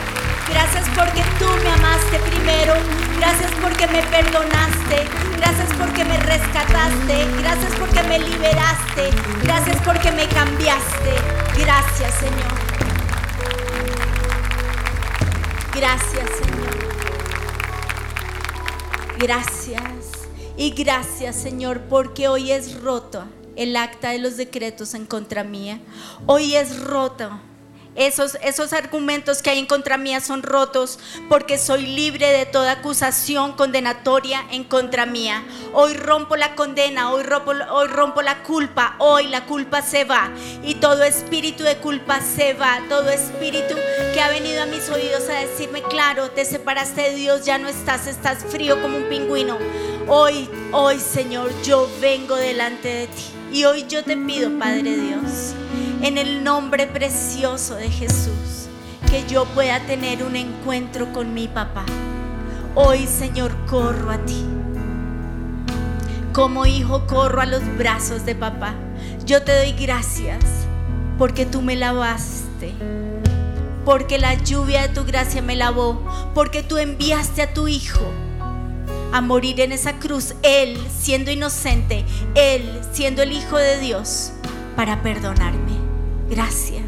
Gracias 0.48 0.84
porque 0.94 1.22
tú 1.38 1.46
me 1.62 1.70
amaste 1.70 2.18
primero. 2.18 2.74
Gracias 3.18 3.52
porque 3.62 3.86
me 3.86 4.02
perdonaste. 4.02 5.04
Gracias 5.36 5.72
porque 5.78 6.04
me 6.04 6.16
rescataste. 6.18 7.26
Gracias 7.40 7.72
porque 7.78 8.02
me 8.02 8.18
liberaste. 8.18 9.10
Gracias 9.42 9.76
porque 9.84 10.12
me 10.12 10.26
cambiaste. 10.28 11.14
Gracias, 11.58 12.14
Señor. 12.14 12.54
Gracias, 15.74 16.30
Señor. 16.38 16.74
Gracias. 19.18 20.28
Y 20.56 20.70
gracias, 20.70 21.36
Señor, 21.36 21.80
porque 21.88 22.28
hoy 22.28 22.52
es 22.52 22.80
roto 22.80 23.24
el 23.56 23.76
acta 23.76 24.10
de 24.10 24.18
los 24.18 24.36
decretos 24.36 24.94
en 24.94 25.06
contra 25.06 25.44
mía. 25.44 25.80
Hoy 26.26 26.54
es 26.54 26.80
roto. 26.80 27.30
Esos, 27.96 28.36
esos 28.42 28.72
argumentos 28.72 29.40
que 29.40 29.50
hay 29.50 29.58
en 29.58 29.66
contra 29.66 29.98
mía 29.98 30.20
son 30.20 30.42
rotos 30.42 30.98
porque 31.28 31.58
soy 31.58 31.86
libre 31.86 32.26
de 32.32 32.44
toda 32.44 32.72
acusación 32.72 33.52
condenatoria 33.52 34.44
en 34.50 34.64
contra 34.64 35.06
mía. 35.06 35.44
Hoy 35.72 35.94
rompo 35.94 36.34
la 36.34 36.56
condena, 36.56 37.12
hoy 37.12 37.22
rompo, 37.22 37.52
hoy 37.70 37.86
rompo 37.86 38.20
la 38.20 38.42
culpa, 38.42 38.96
hoy 38.98 39.28
la 39.28 39.46
culpa 39.46 39.80
se 39.80 40.04
va 40.04 40.30
y 40.64 40.74
todo 40.76 41.04
espíritu 41.04 41.62
de 41.62 41.76
culpa 41.76 42.20
se 42.20 42.54
va, 42.54 42.80
todo 42.88 43.10
espíritu 43.10 43.76
que 44.12 44.20
ha 44.20 44.28
venido 44.28 44.62
a 44.62 44.66
mis 44.66 44.88
oídos 44.88 45.28
a 45.28 45.34
decirme, 45.34 45.82
claro, 45.82 46.30
te 46.30 46.44
separaste 46.44 47.02
de 47.02 47.14
Dios, 47.14 47.44
ya 47.44 47.58
no 47.58 47.68
estás, 47.68 48.08
estás 48.08 48.44
frío 48.44 48.80
como 48.82 48.96
un 48.96 49.08
pingüino. 49.08 49.56
Hoy, 50.06 50.50
hoy 50.72 51.00
Señor, 51.00 51.50
yo 51.62 51.88
vengo 51.98 52.36
delante 52.36 52.88
de 52.88 53.06
ti 53.06 53.22
y 53.54 53.64
hoy 53.64 53.86
yo 53.88 54.04
te 54.04 54.18
pido, 54.18 54.50
Padre 54.58 54.98
Dios, 54.98 55.54
en 56.02 56.18
el 56.18 56.44
nombre 56.44 56.86
precioso 56.86 57.76
de 57.76 57.90
Jesús, 57.90 58.68
que 59.10 59.24
yo 59.26 59.46
pueda 59.46 59.80
tener 59.86 60.22
un 60.22 60.36
encuentro 60.36 61.10
con 61.14 61.32
mi 61.32 61.48
papá. 61.48 61.86
Hoy, 62.74 63.06
Señor, 63.06 63.56
corro 63.64 64.10
a 64.10 64.18
ti. 64.18 64.44
Como 66.34 66.66
hijo 66.66 67.06
corro 67.06 67.40
a 67.40 67.46
los 67.46 67.62
brazos 67.78 68.26
de 68.26 68.34
papá. 68.34 68.74
Yo 69.24 69.42
te 69.42 69.56
doy 69.56 69.72
gracias 69.72 70.44
porque 71.16 71.46
tú 71.46 71.62
me 71.62 71.76
lavaste. 71.76 72.74
Porque 73.86 74.18
la 74.18 74.34
lluvia 74.34 74.82
de 74.82 74.88
tu 74.90 75.04
gracia 75.04 75.40
me 75.40 75.56
lavó. 75.56 76.04
Porque 76.34 76.62
tú 76.62 76.76
enviaste 76.76 77.40
a 77.40 77.54
tu 77.54 77.68
hijo 77.68 78.12
a 79.14 79.20
morir 79.20 79.60
en 79.60 79.70
esa 79.70 80.00
cruz. 80.00 80.34
Él 80.42 80.76
siendo 81.00 81.30
inocente. 81.30 82.04
Él 82.34 82.68
siendo 82.92 83.22
el 83.22 83.30
hijo 83.30 83.56
de 83.56 83.78
Dios 83.78 84.32
para 84.74 85.02
perdonarme. 85.04 85.72
Gracias. 86.28 86.82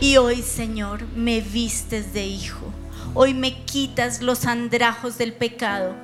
Y 0.00 0.16
hoy, 0.18 0.42
Señor, 0.42 1.04
me 1.16 1.40
vistes 1.40 2.12
de 2.12 2.24
hijo. 2.24 2.72
Hoy 3.14 3.34
me 3.34 3.64
quitas 3.64 4.22
los 4.22 4.46
andrajos 4.46 5.18
del 5.18 5.32
pecado. 5.32 5.96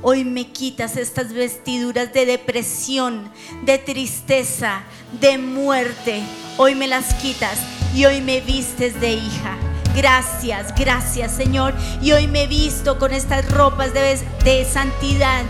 Hoy 0.00 0.24
me 0.24 0.50
quitas 0.50 0.96
estas 0.96 1.34
vestiduras 1.34 2.14
de 2.14 2.24
depresión, 2.24 3.30
de 3.66 3.76
tristeza, 3.76 4.84
de 5.20 5.36
muerte. 5.36 6.22
Hoy 6.56 6.74
me 6.74 6.88
las 6.88 7.12
quitas 7.14 7.58
y 7.94 8.06
hoy 8.06 8.22
me 8.22 8.40
vistes 8.40 8.98
de 9.02 9.12
hija. 9.12 9.67
Gracias, 9.96 10.74
gracias 10.76 11.32
Señor. 11.32 11.74
Y 12.00 12.12
hoy 12.12 12.26
me 12.26 12.46
visto 12.46 12.98
con 12.98 13.12
estas 13.12 13.50
ropas 13.50 13.92
de, 13.92 14.18
de 14.44 14.64
santidad. 14.64 15.44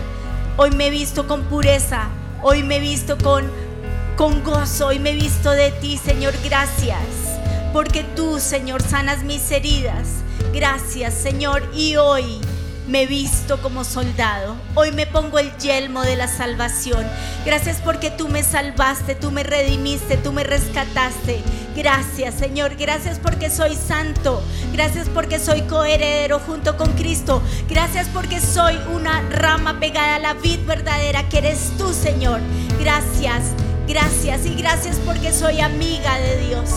Hoy 0.57 0.71
me 0.71 0.89
visto 0.89 1.27
con 1.27 1.43
pureza. 1.43 2.09
Hoy 2.41 2.63
me 2.63 2.79
visto 2.79 3.17
con, 3.17 3.49
con 4.15 4.43
gozo. 4.43 4.87
Hoy 4.87 4.99
me 4.99 5.13
visto 5.13 5.51
de 5.51 5.71
ti, 5.71 5.97
Señor. 5.97 6.33
Gracias. 6.43 6.99
Porque 7.71 8.03
tú, 8.03 8.39
Señor, 8.39 8.81
sanas 8.81 9.23
mis 9.23 9.51
heridas. 9.51 10.07
Gracias, 10.53 11.13
Señor. 11.13 11.69
Y 11.73 11.95
hoy 11.97 12.41
me 12.89 13.05
visto 13.05 13.61
como 13.61 13.83
soldado. 13.83 14.55
Hoy 14.73 14.91
me 14.91 15.05
pongo 15.05 15.37
el 15.37 15.55
yelmo 15.57 16.01
de 16.01 16.15
la 16.15 16.27
salvación. 16.27 17.05
Gracias 17.45 17.77
porque 17.83 18.09
tú 18.09 18.27
me 18.27 18.41
salvaste, 18.41 19.13
tú 19.13 19.29
me 19.29 19.43
redimiste, 19.43 20.17
tú 20.17 20.31
me 20.31 20.43
rescataste. 20.43 21.41
Gracias, 21.75 22.33
Señor. 22.33 22.75
Gracias 22.75 23.19
porque 23.19 23.51
soy 23.51 23.75
santo. 23.75 24.41
Gracias 24.73 25.07
porque 25.07 25.39
soy 25.39 25.61
coheredero 25.61 26.39
junto 26.39 26.77
con 26.77 26.91
Cristo. 26.93 27.43
Gracias 27.69 28.07
porque 28.07 28.41
soy 28.41 28.75
una 28.91 29.21
rama 29.29 29.79
pegada 29.79 30.15
a 30.15 30.19
la 30.19 30.33
vid 30.33 30.65
verdadera 30.65 31.29
que 31.29 31.37
eres 31.37 31.71
tú, 31.77 31.93
Señor. 31.93 32.41
Gracias, 32.79 33.51
gracias 33.87 34.47
y 34.47 34.55
gracias 34.55 34.97
porque 35.05 35.31
soy 35.31 35.61
amiga 35.61 36.17
de 36.17 36.47
Dios. 36.47 36.71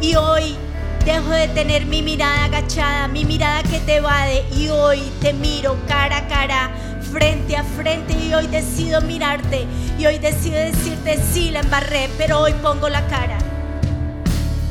Y 0.00 0.16
hoy 0.16 0.56
Dejo 1.04 1.28
de 1.28 1.48
tener 1.48 1.84
mi 1.84 2.00
mirada 2.00 2.44
agachada, 2.44 3.08
mi 3.08 3.26
mirada 3.26 3.62
que 3.62 3.78
te 3.80 3.96
evade 3.96 4.42
y 4.56 4.70
hoy 4.70 5.02
te 5.20 5.34
miro 5.34 5.76
cara 5.86 6.16
a 6.16 6.28
cara, 6.28 6.70
frente 7.12 7.58
a 7.58 7.62
frente 7.62 8.14
y 8.14 8.32
hoy 8.32 8.46
decido 8.46 9.02
mirarte 9.02 9.66
y 9.98 10.06
hoy 10.06 10.18
decido 10.18 10.56
decirte 10.56 11.18
sí, 11.30 11.50
la 11.50 11.60
embarré, 11.60 12.08
pero 12.16 12.40
hoy 12.40 12.54
pongo 12.54 12.88
la 12.88 13.06
cara. 13.08 13.36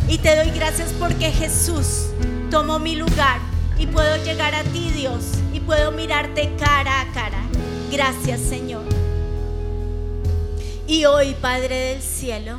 Y 0.07 0.17
te 0.17 0.35
doy 0.35 0.49
gracias 0.49 0.91
porque 0.99 1.31
Jesús 1.31 2.07
tomó 2.49 2.79
mi 2.79 2.95
lugar 2.95 3.39
y 3.77 3.85
puedo 3.85 4.17
llegar 4.23 4.55
a 4.55 4.63
ti, 4.63 4.89
Dios, 4.89 5.23
y 5.53 5.59
puedo 5.59 5.91
mirarte 5.91 6.51
cara 6.57 7.01
a 7.01 7.11
cara. 7.13 7.43
Gracias, 7.91 8.41
Señor. 8.41 8.83
Y 10.87 11.05
hoy, 11.05 11.35
Padre 11.39 11.75
del 11.75 12.01
cielo, 12.01 12.57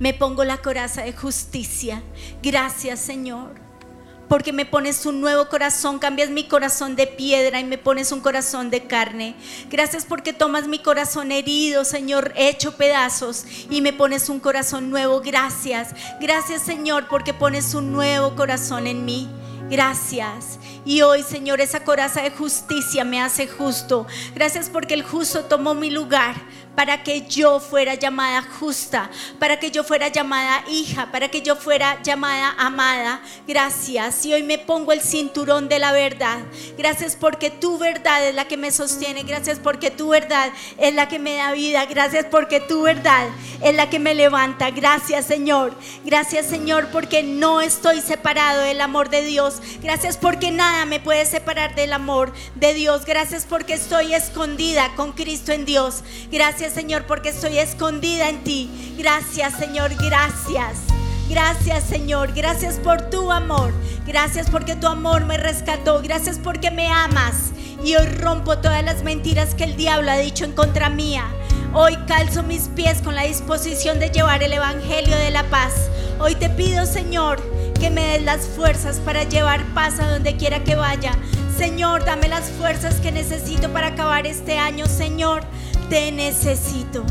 me 0.00 0.12
pongo 0.12 0.42
la 0.42 0.56
coraza 0.56 1.02
de 1.02 1.12
justicia. 1.12 2.02
Gracias, 2.42 2.98
Señor 2.98 3.70
porque 4.30 4.52
me 4.52 4.64
pones 4.64 5.06
un 5.06 5.20
nuevo 5.20 5.48
corazón, 5.48 5.98
cambias 5.98 6.30
mi 6.30 6.44
corazón 6.44 6.94
de 6.94 7.08
piedra 7.08 7.58
y 7.58 7.64
me 7.64 7.78
pones 7.78 8.12
un 8.12 8.20
corazón 8.20 8.70
de 8.70 8.84
carne. 8.84 9.34
Gracias 9.68 10.04
porque 10.04 10.32
tomas 10.32 10.68
mi 10.68 10.78
corazón 10.78 11.32
herido, 11.32 11.84
Señor, 11.84 12.32
hecho 12.36 12.76
pedazos 12.76 13.44
y 13.68 13.80
me 13.80 13.92
pones 13.92 14.28
un 14.28 14.38
corazón 14.38 14.88
nuevo. 14.88 15.20
Gracias. 15.20 15.96
Gracias, 16.20 16.62
Señor, 16.62 17.08
porque 17.08 17.34
pones 17.34 17.74
un 17.74 17.92
nuevo 17.92 18.36
corazón 18.36 18.86
en 18.86 19.04
mí. 19.04 19.28
Gracias. 19.68 20.60
Y 20.84 21.02
hoy, 21.02 21.24
Señor, 21.24 21.60
esa 21.60 21.82
coraza 21.82 22.22
de 22.22 22.30
justicia 22.30 23.02
me 23.02 23.20
hace 23.20 23.48
justo. 23.48 24.06
Gracias 24.36 24.70
porque 24.70 24.94
el 24.94 25.02
justo 25.02 25.46
tomó 25.46 25.74
mi 25.74 25.90
lugar 25.90 26.36
para 26.74 27.02
que 27.02 27.26
yo 27.26 27.60
fuera 27.60 27.94
llamada 27.94 28.42
justa, 28.42 29.10
para 29.38 29.58
que 29.58 29.70
yo 29.70 29.84
fuera 29.84 30.08
llamada 30.08 30.64
hija, 30.68 31.10
para 31.10 31.28
que 31.28 31.42
yo 31.42 31.56
fuera 31.56 32.00
llamada 32.02 32.54
amada. 32.58 33.20
Gracias. 33.46 34.24
Y 34.24 34.32
hoy 34.32 34.42
me 34.42 34.58
pongo 34.58 34.92
el 34.92 35.00
cinturón 35.00 35.68
de 35.68 35.78
la 35.78 35.92
verdad. 35.92 36.38
Gracias 36.78 37.16
porque 37.16 37.50
tu 37.50 37.78
verdad 37.78 38.26
es 38.26 38.34
la 38.34 38.46
que 38.46 38.56
me 38.56 38.70
sostiene. 38.70 39.24
Gracias 39.24 39.58
porque 39.58 39.90
tu 39.90 40.08
verdad 40.08 40.50
es 40.78 40.94
la 40.94 41.08
que 41.08 41.18
me 41.18 41.36
da 41.36 41.52
vida. 41.52 41.84
Gracias 41.86 42.26
porque 42.30 42.60
tu 42.60 42.82
verdad 42.82 43.28
es 43.62 43.74
la 43.74 43.90
que 43.90 43.98
me 43.98 44.14
levanta. 44.14 44.70
Gracias 44.70 45.26
Señor. 45.26 45.74
Gracias 46.04 46.46
Señor 46.46 46.88
porque 46.92 47.22
no 47.22 47.60
estoy 47.60 48.00
separado 48.00 48.62
del 48.62 48.80
amor 48.80 49.10
de 49.10 49.22
Dios. 49.22 49.56
Gracias 49.82 50.16
porque 50.16 50.50
nada 50.50 50.86
me 50.86 51.00
puede 51.00 51.26
separar 51.26 51.74
del 51.74 51.92
amor 51.92 52.32
de 52.54 52.74
Dios. 52.74 53.04
Gracias 53.04 53.44
porque 53.44 53.74
estoy 53.74 54.14
escondida 54.14 54.94
con 54.96 55.12
Cristo 55.12 55.52
en 55.52 55.64
Dios. 55.64 56.02
Gracias 56.30 56.59
Señor 56.68 57.06
porque 57.06 57.30
estoy 57.30 57.58
escondida 57.58 58.28
en 58.28 58.44
ti. 58.44 58.94
Gracias 58.98 59.54
Señor, 59.54 59.92
gracias. 59.94 60.99
Gracias 61.30 61.84
Señor, 61.84 62.32
gracias 62.34 62.74
por 62.80 63.08
tu 63.08 63.30
amor. 63.30 63.72
Gracias 64.04 64.50
porque 64.50 64.74
tu 64.74 64.88
amor 64.88 65.24
me 65.24 65.38
rescató. 65.38 66.02
Gracias 66.02 66.40
porque 66.42 66.72
me 66.72 66.88
amas. 66.88 67.52
Y 67.84 67.94
hoy 67.94 68.06
rompo 68.06 68.58
todas 68.58 68.84
las 68.84 69.04
mentiras 69.04 69.54
que 69.54 69.62
el 69.62 69.76
diablo 69.76 70.10
ha 70.10 70.18
dicho 70.18 70.44
en 70.44 70.52
contra 70.52 70.90
mía. 70.90 71.24
Hoy 71.72 71.96
calzo 72.08 72.42
mis 72.42 72.68
pies 72.68 73.00
con 73.00 73.14
la 73.14 73.22
disposición 73.22 74.00
de 74.00 74.10
llevar 74.10 74.42
el 74.42 74.52
Evangelio 74.52 75.16
de 75.16 75.30
la 75.30 75.44
paz. 75.44 75.88
Hoy 76.18 76.34
te 76.34 76.50
pido, 76.50 76.84
Señor, 76.84 77.40
que 77.78 77.90
me 77.90 78.08
des 78.08 78.24
las 78.24 78.48
fuerzas 78.48 78.98
para 78.98 79.22
llevar 79.22 79.64
paz 79.72 80.00
a 80.00 80.10
donde 80.10 80.36
quiera 80.36 80.64
que 80.64 80.74
vaya. 80.74 81.12
Señor, 81.56 82.04
dame 82.04 82.28
las 82.28 82.50
fuerzas 82.50 82.96
que 82.96 83.12
necesito 83.12 83.72
para 83.72 83.88
acabar 83.88 84.26
este 84.26 84.58
año, 84.58 84.86
Señor 84.86 85.44
te 85.90 86.12
necesito. 86.12 87.04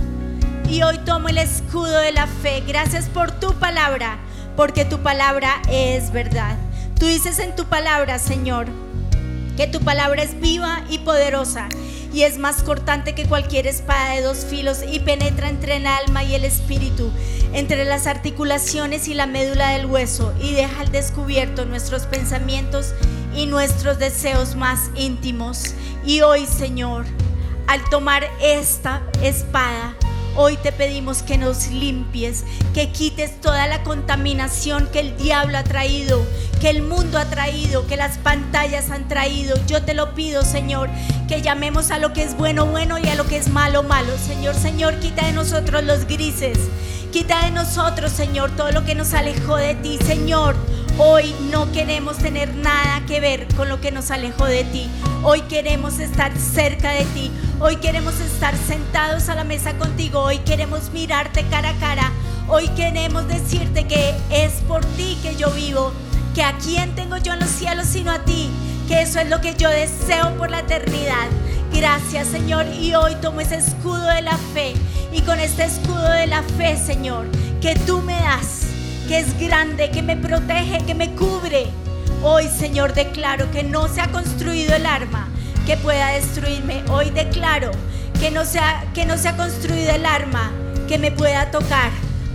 Y 0.70 0.84
hoy 0.84 1.00
tomo 1.00 1.30
el 1.30 1.40
escudo 1.40 1.98
de 1.98 2.12
la 2.12 2.28
fe. 2.28 2.62
Gracias 2.68 3.10
por 3.10 3.32
tu 3.32 3.54
palabra, 3.56 4.20
porque 4.56 4.86
tu 4.86 5.00
palabra 5.00 5.62
es 5.68 6.12
verdad. 6.12 6.58
Tú 7.00 7.08
dices 7.08 7.40
en 7.40 7.56
tu 7.56 7.66
palabra, 7.66 8.20
Señor, 8.20 8.68
que 9.58 9.66
tu 9.66 9.80
palabra 9.80 10.22
es 10.22 10.40
viva 10.40 10.84
y 10.88 11.00
poderosa 11.00 11.70
y 12.14 12.22
es 12.22 12.38
más 12.38 12.62
cortante 12.62 13.16
que 13.16 13.26
cualquier 13.26 13.66
espada 13.66 14.14
de 14.14 14.22
dos 14.22 14.46
filos 14.46 14.82
y 14.88 15.00
penetra 15.00 15.50
entre 15.50 15.78
el 15.78 15.88
alma 15.88 16.24
y 16.24 16.36
el 16.36 16.46
espíritu, 16.46 17.12
entre 17.54 17.84
las 17.86 18.06
articulaciones 18.06 19.08
y 19.08 19.16
la 19.16 19.26
médula 19.26 19.72
del 19.72 19.88
hueso 19.88 20.36
y 20.40 20.54
deja 20.54 20.82
al 20.82 20.92
descubierto 20.92 21.66
nuestros 21.66 22.04
pensamientos 22.04 22.94
y 23.36 23.48
nuestros 23.48 23.98
deseos 23.98 24.56
más 24.56 24.92
íntimos. 24.96 25.74
Y 26.06 26.22
hoy, 26.22 26.46
Señor, 26.46 27.06
al 27.66 27.84
tomar 27.90 28.28
esta 28.40 29.02
espada, 29.22 29.96
hoy 30.36 30.58
te 30.58 30.72
pedimos 30.72 31.24
que 31.24 31.38
nos 31.38 31.68
limpies, 31.68 32.44
que 32.74 32.92
quites 32.92 33.40
toda 33.42 33.68
la 33.68 33.84
contaminación 33.84 34.88
que 34.92 35.00
el 35.00 35.18
diablo 35.18 35.58
ha 35.58 35.64
traído, 35.64 36.26
que 36.60 36.70
el 36.70 36.82
mundo 36.82 37.18
ha 37.18 37.26
traído, 37.26 37.88
que 37.88 37.98
las 37.98 38.18
pantallas 38.18 38.90
han 38.92 39.08
traído. 39.08 39.58
Yo 39.68 39.84
te 39.84 39.94
lo 39.94 40.14
pido, 40.16 40.44
Señor, 40.44 40.90
que 41.28 41.42
llamemos 41.42 41.92
a 41.92 42.00
lo 42.00 42.14
que 42.14 42.24
es 42.24 42.36
bueno, 42.38 42.66
bueno 42.66 42.98
y 42.98 43.08
a 43.08 43.16
lo 43.16 43.26
que 43.26 43.38
es 43.38 43.50
malo, 43.50 43.84
malo. 43.84 44.18
Señor, 44.18 44.56
Señor, 44.56 45.00
quita 45.00 45.26
de 45.26 45.34
nosotros 45.34 45.84
los 45.84 46.06
grises. 46.06 46.58
Quita 47.12 47.44
de 47.46 47.52
nosotros, 47.52 48.12
Señor, 48.12 48.52
todo 48.52 48.72
lo 48.72 48.86
que 48.86 48.94
nos 48.94 49.14
alejó 49.14 49.56
de 49.56 49.74
ti, 49.76 49.98
Señor. 50.06 50.56
Hoy 51.00 51.34
no 51.50 51.72
queremos 51.72 52.18
tener 52.18 52.54
nada 52.56 53.04
que 53.08 53.20
ver 53.20 53.48
con 53.56 53.70
lo 53.70 53.80
que 53.80 53.92
nos 53.92 54.12
alejó 54.12 54.46
de 54.46 54.64
ti. 54.66 54.90
Hoy 55.24 55.42
queremos 55.44 55.98
estar 56.00 56.38
cerca 56.38 56.92
de 56.92 57.06
ti. 57.06 57.32
Hoy 57.62 57.76
queremos 57.76 58.18
estar 58.22 58.56
sentados 58.56 59.28
a 59.28 59.36
la 59.36 59.44
mesa 59.44 59.78
contigo. 59.78 60.22
Hoy 60.22 60.38
queremos 60.40 60.92
mirarte 60.92 61.44
cara 61.50 61.72
a 61.72 61.74
cara. 61.74 62.10
Hoy 62.48 62.70
queremos 62.70 63.28
decirte 63.28 63.86
que 63.86 64.16
es 64.30 64.54
por 64.66 64.86
ti 64.86 65.18
que 65.22 65.36
yo 65.36 65.52
vivo. 65.52 65.92
Que 66.34 66.42
a 66.42 66.58
quién 66.58 66.96
tengo 66.96 67.18
yo 67.18 67.34
en 67.34 67.42
los 67.42 67.50
cielos 67.50 67.86
sino 67.88 68.12
a 68.12 68.20
ti. 68.20 68.50
Que 68.88 69.02
eso 69.02 69.20
es 69.20 69.30
lo 69.30 69.42
que 69.42 69.56
yo 69.56 69.70
deseo 69.70 70.38
por 70.38 70.50
la 70.50 70.62
eternidad. 70.62 71.28
Gracias 71.74 72.30
Señor. 72.30 72.66
Y 72.68 72.96
hoy 72.96 73.16
tomo 73.16 73.42
ese 73.42 73.58
escudo 73.58 74.08
de 74.08 74.22
la 74.22 74.38
fe. 74.54 74.74
Y 75.12 75.22
con 75.24 75.42
este 75.42 75.66
escudo 75.66 76.10
de 76.14 76.28
la 76.28 76.44
fe, 76.44 76.78
Señor, 76.78 77.28
que 77.60 77.76
tú 77.76 78.02
me 78.02 78.14
das 78.14 78.68
que 79.10 79.20
es 79.20 79.38
grande, 79.38 79.92
que 79.92 80.02
me 80.02 80.16
protege, 80.16 80.86
que 80.86 80.96
me 80.96 81.14
cubre. 81.14 81.68
Hoy, 82.24 82.48
Señor, 82.48 82.94
declaro 82.94 83.52
que 83.52 83.64
no 83.64 83.90
se 83.90 84.00
ha 84.00 84.12
construido 84.12 84.76
el 84.76 84.86
arma 84.86 85.28
que 85.70 85.78
pueda 85.78 86.08
destruirme. 86.14 86.84
Hoy 86.90 87.12
declaro 87.12 87.70
que 88.20 88.32
no, 88.32 88.44
sea, 88.44 88.88
que 88.96 89.06
no 89.06 89.20
se 89.20 89.28
ha 89.28 89.38
construido 89.38 89.92
el 89.92 90.04
arma 90.04 90.52
que 90.88 90.98
me 90.98 91.12
pueda 91.12 91.52
tocar, 91.52 91.92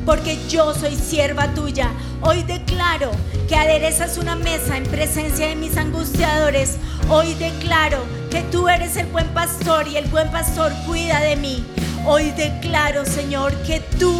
porque 0.06 0.38
yo 0.48 0.72
soy 0.72 0.94
sierva 0.94 1.52
tuya. 1.52 1.90
Hoy 2.20 2.44
declaro 2.44 3.10
que 3.48 3.56
aderezas 3.56 4.18
una 4.18 4.36
mesa 4.36 4.76
en 4.76 4.84
presencia 4.84 5.48
de 5.48 5.56
mis 5.56 5.76
angustiadores. 5.76 6.76
Hoy 7.08 7.34
declaro 7.34 7.98
que 8.30 8.42
tú 8.52 8.68
eres 8.68 8.96
el 8.96 9.06
buen 9.06 9.26
pastor 9.30 9.88
y 9.88 9.96
el 9.96 10.04
buen 10.04 10.30
pastor 10.30 10.70
cuida 10.86 11.18
de 11.18 11.34
mí. 11.34 11.64
Hoy 12.06 12.30
declaro, 12.30 13.04
Señor, 13.04 13.52
que 13.62 13.80
tú 13.98 14.14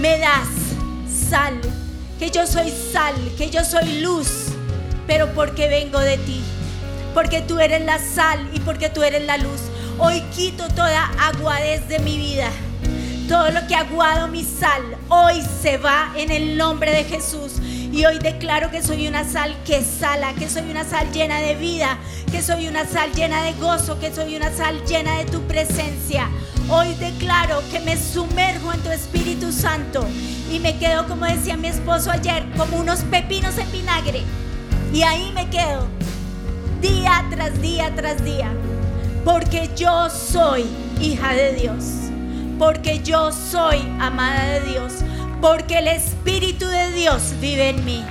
me 0.00 0.16
das 0.18 0.48
sal, 1.28 1.60
que 2.18 2.30
yo 2.30 2.46
soy 2.46 2.72
sal, 2.94 3.14
que 3.36 3.50
yo 3.50 3.62
soy 3.62 4.00
luz, 4.00 4.46
pero 5.06 5.34
porque 5.34 5.68
vengo 5.68 6.00
de 6.00 6.16
ti, 6.16 6.42
porque 7.14 7.42
tú 7.42 7.58
eres 7.60 7.84
la 7.84 7.98
sal 7.98 8.48
y 8.52 8.60
porque 8.60 8.88
tú 8.88 9.02
eres 9.02 9.24
la 9.24 9.38
luz. 9.38 9.60
Hoy 9.98 10.20
quito 10.34 10.68
toda 10.68 11.10
aguadez 11.20 11.88
de 11.88 11.98
mi 11.98 12.16
vida. 12.16 12.50
Todo 13.28 13.50
lo 13.50 13.66
que 13.66 13.74
ha 13.74 13.80
aguado 13.80 14.28
mi 14.28 14.42
sal 14.42 14.96
hoy 15.08 15.42
se 15.60 15.76
va 15.76 16.12
en 16.16 16.30
el 16.30 16.56
nombre 16.56 16.92
de 16.92 17.04
Jesús. 17.04 17.60
Y 17.92 18.04
hoy 18.06 18.18
declaro 18.18 18.70
que 18.70 18.82
soy 18.82 19.08
una 19.08 19.24
sal 19.24 19.56
que 19.64 19.82
sala, 19.82 20.34
que 20.34 20.48
soy 20.48 20.70
una 20.70 20.84
sal 20.84 21.10
llena 21.12 21.40
de 21.40 21.54
vida, 21.54 21.98
que 22.30 22.42
soy 22.42 22.68
una 22.68 22.86
sal 22.86 23.12
llena 23.12 23.42
de 23.42 23.54
gozo, 23.54 23.98
que 23.98 24.14
soy 24.14 24.36
una 24.36 24.52
sal 24.52 24.82
llena 24.86 25.18
de 25.18 25.24
tu 25.24 25.42
presencia. 25.42 26.28
Hoy 26.70 26.94
declaro 26.94 27.62
que 27.70 27.80
me 27.80 27.96
sumerjo 27.96 28.72
en 28.72 28.80
tu 28.80 28.90
Espíritu 28.90 29.52
Santo 29.52 30.06
y 30.50 30.58
me 30.60 30.78
quedo, 30.78 31.06
como 31.08 31.24
decía 31.24 31.56
mi 31.56 31.68
esposo 31.68 32.10
ayer, 32.10 32.44
como 32.56 32.76
unos 32.78 33.00
pepinos 33.00 33.56
en 33.58 33.70
vinagre. 33.72 34.22
Y 34.92 35.02
ahí 35.02 35.32
me 35.34 35.48
quedo, 35.50 35.86
día 36.80 37.24
tras 37.30 37.60
día 37.60 37.92
tras 37.94 38.24
día, 38.24 38.50
porque 39.24 39.70
yo 39.76 40.08
soy 40.10 40.64
hija 41.00 41.32
de 41.32 41.54
Dios, 41.54 41.84
porque 42.58 43.02
yo 43.02 43.32
soy 43.32 43.78
amada 44.00 44.44
de 44.44 44.60
Dios, 44.60 44.92
porque 45.40 45.78
el 45.78 45.88
Espíritu 45.88 46.66
de 46.66 46.92
Dios 46.92 47.34
vive 47.40 47.70
en 47.70 47.84
mí. 47.84 48.04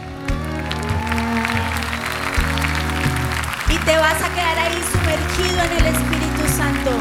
Y 3.69 3.77
te 3.79 3.97
vas 3.97 4.21
a 4.21 4.29
quedar 4.33 4.57
ahí 4.59 4.81
sumergido 4.91 5.63
en 5.63 5.71
el 5.71 5.93
Espíritu 5.93 6.55
Santo. 6.55 6.91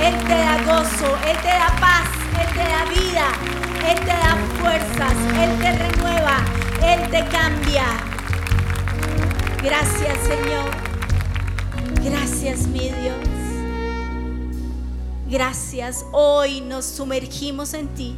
Él 0.00 0.14
te 0.26 0.38
da 0.38 0.56
gozo, 0.64 1.16
Él 1.28 1.36
te 1.38 1.48
da 1.48 1.74
paz, 1.80 2.08
Él 2.40 2.48
te 2.54 2.62
da 2.62 2.84
vida, 2.84 3.26
Él 3.88 3.98
te 4.00 4.06
da 4.06 4.36
fuerzas, 4.60 5.14
Él 5.40 5.58
te 5.60 5.72
renueva, 5.72 6.36
Él 6.82 7.10
te 7.10 7.24
cambia. 7.26 7.84
Gracias 9.62 10.18
Señor. 10.26 10.91
Gracias 12.04 12.66
mi 12.66 12.80
Dios. 12.80 13.16
Gracias. 15.30 16.04
Hoy 16.10 16.60
nos 16.60 16.84
sumergimos 16.84 17.74
en 17.74 17.86
ti. 17.94 18.16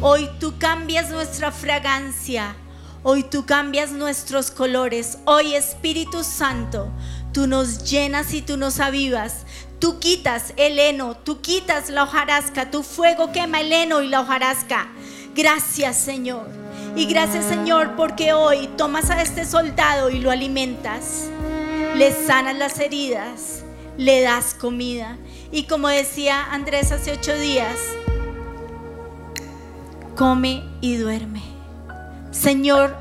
Hoy 0.00 0.28
tú 0.38 0.54
cambias 0.58 1.10
nuestra 1.10 1.50
fragancia. 1.50 2.54
Hoy 3.02 3.24
tú 3.24 3.44
cambias 3.44 3.90
nuestros 3.90 4.52
colores. 4.52 5.18
Hoy 5.24 5.54
Espíritu 5.54 6.22
Santo, 6.22 6.88
tú 7.32 7.48
nos 7.48 7.90
llenas 7.90 8.32
y 8.32 8.42
tú 8.42 8.56
nos 8.56 8.78
avivas. 8.78 9.44
Tú 9.80 9.98
quitas 9.98 10.54
el 10.56 10.78
heno, 10.78 11.16
tú 11.16 11.40
quitas 11.40 11.90
la 11.90 12.04
hojarasca, 12.04 12.70
tu 12.70 12.82
fuego 12.82 13.32
quema 13.32 13.60
el 13.60 13.72
heno 13.72 14.02
y 14.02 14.08
la 14.08 14.20
hojarasca. 14.20 14.86
Gracias 15.34 15.96
Señor. 15.96 16.48
Y 16.94 17.06
gracias 17.06 17.44
Señor 17.44 17.96
porque 17.96 18.32
hoy 18.32 18.68
tomas 18.76 19.10
a 19.10 19.20
este 19.20 19.44
soldado 19.44 20.10
y 20.10 20.20
lo 20.20 20.30
alimentas. 20.30 21.28
Le 21.96 22.12
sanas 22.12 22.54
las 22.56 22.78
heridas, 22.78 23.64
le 23.96 24.20
das 24.20 24.52
comida. 24.52 25.16
Y 25.50 25.64
como 25.64 25.88
decía 25.88 26.44
Andrés 26.52 26.92
hace 26.92 27.12
ocho 27.12 27.34
días, 27.38 27.78
come 30.14 30.62
y 30.82 30.96
duerme. 30.96 31.42
Señor, 32.32 32.94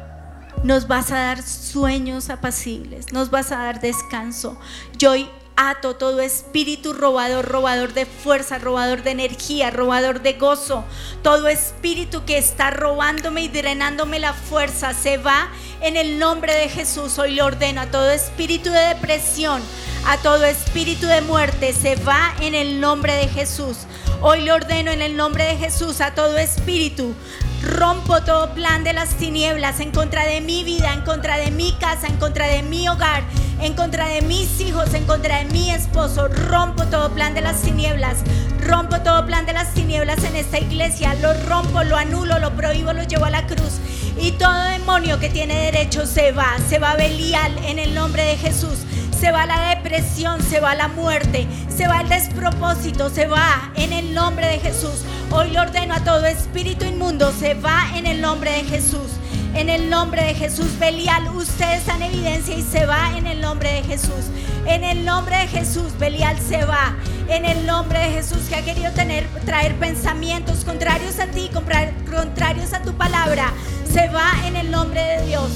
nos 0.63 0.88
vas 0.88 1.12
a 1.12 1.17
dar 1.17 1.43
sueños 1.43 2.29
apacibles, 2.29 3.12
nos 3.12 3.31
vas 3.31 3.51
a 3.51 3.58
dar 3.58 3.81
descanso. 3.81 4.58
Yo 4.97 5.12
hoy 5.12 5.29
ato 5.56 5.96
todo 5.96 6.22
espíritu 6.22 6.94
robador, 6.94 7.46
robador 7.46 7.94
de 7.94 8.06
fuerza, 8.06 8.58
robador 8.58 9.04
de 9.04 9.12
energía, 9.12 9.72
robador 9.72 10.22
de 10.22 10.34
gozo. 10.34 10.84
Todo 11.22 11.48
espíritu 11.48 12.26
que 12.26 12.38
está 12.38 12.72
robándome 12.72 13.44
y 13.44 13.48
drenándome 13.48 14.20
la 14.20 14.34
fuerza 14.34 14.94
se 14.94 15.18
va 15.18 15.50
en 15.82 15.98
el 15.98 16.20
nombre 16.20 16.54
de 16.54 16.70
Jesús. 16.70 17.18
Hoy 17.20 17.32
le 17.32 17.41
ordeno 17.41 17.82
a 17.82 17.88
todo 17.88 18.12
espíritu 18.12 18.70
de 18.70 18.96
depresión, 18.96 19.62
a 20.08 20.18
todo 20.18 20.44
espíritu 20.46 21.08
de 21.08 21.22
muerte, 21.22 21.74
se 21.74 21.96
va 21.96 22.34
en 22.41 22.54
el 22.54 22.80
nombre 22.80 23.13
de 23.13 23.28
Jesús. 23.28 23.78
Hoy 24.22 24.41
le 24.41 24.52
ordeno 24.52 24.91
en 24.91 25.02
el 25.02 25.15
nombre 25.15 25.46
de 25.46 25.58
Jesús 25.58 26.02
a 26.02 26.15
todo 26.15 26.38
espíritu. 26.38 27.13
Rompo 27.62 28.22
todo 28.22 28.54
plan 28.54 28.84
de 28.84 28.94
las 28.94 29.15
tinieblas 29.15 29.80
en 29.80 29.91
contra 29.91 30.26
de 30.26 30.41
mi 30.41 30.63
vida, 30.63 30.94
en 30.94 31.02
contra 31.02 31.38
de 31.38 31.52
mi 31.52 31.74
casa, 31.74 32.08
en 32.08 32.18
contra 32.18 32.48
de 32.48 32.62
mi 32.62 32.88
hogar, 32.88 33.24
en 33.62 33.74
contra 33.74 34.08
de 34.08 34.22
mis 34.22 34.60
hijos, 34.62 34.94
en 34.94 35.06
contra 35.06 35.39
de 35.39 35.46
mi 35.46 35.70
esposo. 35.70 36.28
Rompo 36.28 36.86
todo 36.86 37.12
plan 37.12 37.34
de 37.34 37.41
las 37.41 37.62
tinieblas. 37.62 38.18
Rompo 38.60 39.00
todo 39.02 39.26
plan 39.26 39.46
de 39.46 39.54
las 39.54 39.74
tinieblas 39.74 40.24
en 40.24 40.36
esta 40.36 40.60
iglesia. 40.60 41.15
Lo 41.15 41.34
rompo, 41.46 41.84
lo 41.84 41.98
anulo, 41.98 42.39
lo 42.39 42.56
prohíbo, 42.56 42.94
lo 42.94 43.04
llevo 43.04 43.26
a 43.26 43.30
la 43.30 43.46
cruz. 43.48 43.80
Y 44.20 44.32
todo 44.34 44.63
demonio 44.63 45.20
que 45.20 45.30
tiene 45.30 45.72
derecho 45.72 46.06
se 46.06 46.32
va. 46.32 46.58
Se 46.68 46.80
va 46.80 46.96
Belial 46.96 47.58
en 47.65 47.80
el 47.80 47.94
nombre 47.94 48.24
de 48.24 48.38
Jesús 48.38 48.86
se 49.20 49.32
va 49.32 49.46
la 49.46 49.70
depresión, 49.70 50.41
se 50.44 50.60
va 50.60 50.76
la 50.76 50.89
muerte, 50.89 51.48
se 51.76 51.88
va 51.88 52.02
el 52.02 52.10
despropósito, 52.10 53.10
se 53.10 53.28
va 53.28 53.72
en 53.76 53.94
el 53.94 54.13
nombre 54.13 54.46
de 54.46 54.60
Jesús. 54.60 55.04
Hoy 55.32 55.52
le 55.52 55.60
ordeno 55.60 55.96
a 55.96 56.04
todo 56.04 56.26
espíritu 56.26 56.86
inmundo, 56.86 57.32
se 57.32 57.54
va 57.56 57.88
en 57.96 58.06
el 58.06 58.22
nombre 58.22 58.52
de 58.52 58.63
Jesús. 58.65 59.13
En 59.56 59.70
el 59.70 59.89
nombre 59.89 60.22
de 60.22 60.34
Jesús, 60.34 60.78
Belial, 60.80 61.30
usted 61.34 61.78
está 61.78 61.96
en 61.96 62.04
evidencia 62.04 62.58
y 62.58 62.62
se 62.62 62.86
va 62.86 63.18
en 63.18 63.26
el 63.26 63.39
nombre 63.39 63.72
de 63.72 63.84
Jesús. 63.84 64.26
En 64.65 64.84
el 64.84 65.06
nombre 65.06 65.38
de 65.38 65.48
Jesús, 65.48 65.98
Belial 65.98 66.38
se 66.41 66.65
va. 66.65 66.98
En 67.30 67.46
el 67.46 67.65
nombre 67.65 67.98
de 68.00 68.12
Jesús 68.12 68.50
que 68.50 68.56
ha 68.56 68.65
querido 68.65 68.91
tener, 68.91 69.26
traer 69.46 69.76
pensamientos 69.76 70.65
contrarios 70.65 71.20
a 71.20 71.28
ti, 71.28 71.50
contrarios 71.54 72.74
a 72.74 72.82
tu 72.82 72.91
palabra, 72.96 73.54
se 73.89 74.10
va 74.10 74.34
en 74.46 74.58
el 74.58 74.70
nombre 74.70 75.02
de 75.02 75.26
Dios. 75.26 75.50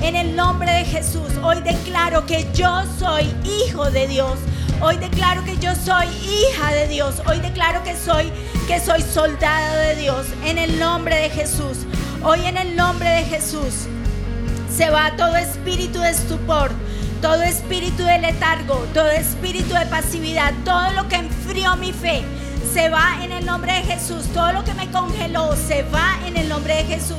En 0.00 0.16
el 0.16 0.34
nombre 0.34 0.72
de 0.72 0.84
Jesús, 0.86 1.30
hoy 1.42 1.60
declaro 1.60 2.24
que 2.24 2.46
yo 2.54 2.84
soy 2.98 3.34
hijo 3.44 3.90
de 3.90 4.08
Dios. 4.08 4.38
Hoy 4.80 4.96
declaro 4.96 5.44
que 5.44 5.58
yo 5.58 5.74
soy 5.74 6.06
hija 6.06 6.72
de 6.72 6.88
Dios. 6.88 7.16
Hoy 7.26 7.38
declaro 7.40 7.84
que 7.84 7.96
soy 7.96 8.32
que 8.66 8.80
soy 8.80 9.02
soldado 9.02 9.76
de 9.76 9.96
Dios 9.96 10.26
en 10.46 10.56
el 10.56 10.80
nombre 10.80 11.16
de 11.16 11.28
Jesús. 11.28 11.80
Hoy 12.24 12.46
en 12.46 12.56
el 12.56 12.76
nombre 12.76 13.08
de 13.08 13.24
Jesús 13.24 13.88
se 14.72 14.90
va 14.90 15.16
todo 15.16 15.34
espíritu 15.34 15.98
de 15.98 16.10
estupor, 16.10 16.70
todo 17.20 17.42
espíritu 17.42 18.04
de 18.04 18.20
letargo, 18.20 18.76
todo 18.94 19.08
espíritu 19.08 19.74
de 19.74 19.86
pasividad, 19.86 20.52
todo 20.64 20.92
lo 20.92 21.08
que 21.08 21.16
enfrió 21.16 21.74
mi 21.76 21.92
fe. 21.92 22.22
Se 22.72 22.90
va 22.90 23.24
en 23.24 23.32
el 23.32 23.44
nombre 23.44 23.72
de 23.72 23.82
Jesús. 23.82 24.24
Todo 24.32 24.52
lo 24.52 24.62
que 24.62 24.72
me 24.74 24.88
congeló 24.92 25.56
se 25.56 25.82
va 25.82 26.20
en 26.24 26.36
el 26.36 26.48
nombre 26.48 26.76
de 26.76 26.84
Jesús. 26.84 27.18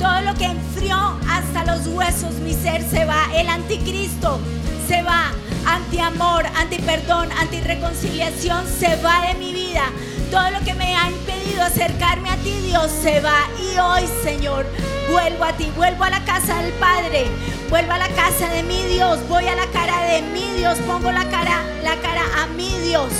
Todo 0.00 0.20
lo 0.22 0.34
que 0.34 0.46
enfrió 0.46 0.96
hasta 1.30 1.64
los 1.64 1.86
huesos 1.86 2.34
mi 2.40 2.52
ser 2.52 2.82
se 2.82 3.04
va. 3.04 3.28
El 3.32 3.48
anticristo 3.48 4.40
se 4.88 5.00
va. 5.02 5.30
Anti-amor, 5.64 6.44
anti-perdón, 6.56 7.28
anti-reconciliación 7.38 8.64
se 8.66 8.96
va 8.96 9.28
de 9.28 9.34
mi 9.34 9.52
vida. 9.52 9.84
Todo 10.30 10.50
lo 10.50 10.60
que 10.60 10.74
me 10.74 10.96
ha 10.96 11.10
impedido 11.10 11.62
acercarme 11.62 12.30
a 12.30 12.36
ti, 12.36 12.52
Dios, 12.66 12.90
se 13.02 13.20
va. 13.20 13.48
Y 13.58 13.78
hoy, 13.78 14.08
Señor, 14.22 14.64
vuelvo 15.10 15.44
a 15.44 15.52
ti, 15.54 15.72
vuelvo 15.76 16.04
a 16.04 16.10
la 16.10 16.24
casa 16.24 16.62
del 16.62 16.72
Padre, 16.74 17.26
vuelvo 17.68 17.92
a 17.92 17.98
la 17.98 18.08
casa 18.08 18.48
de 18.48 18.62
mi 18.62 18.82
Dios, 18.84 19.18
voy 19.28 19.46
a 19.48 19.56
la 19.56 19.66
cara 19.66 20.04
de 20.04 20.22
mi 20.22 20.52
Dios, 20.58 20.78
pongo 20.86 21.10
la 21.10 21.24
cara, 21.30 21.64
la 21.82 21.96
cara 21.96 22.22
a 22.42 22.46
mi 22.46 22.72
Dios. 22.80 23.12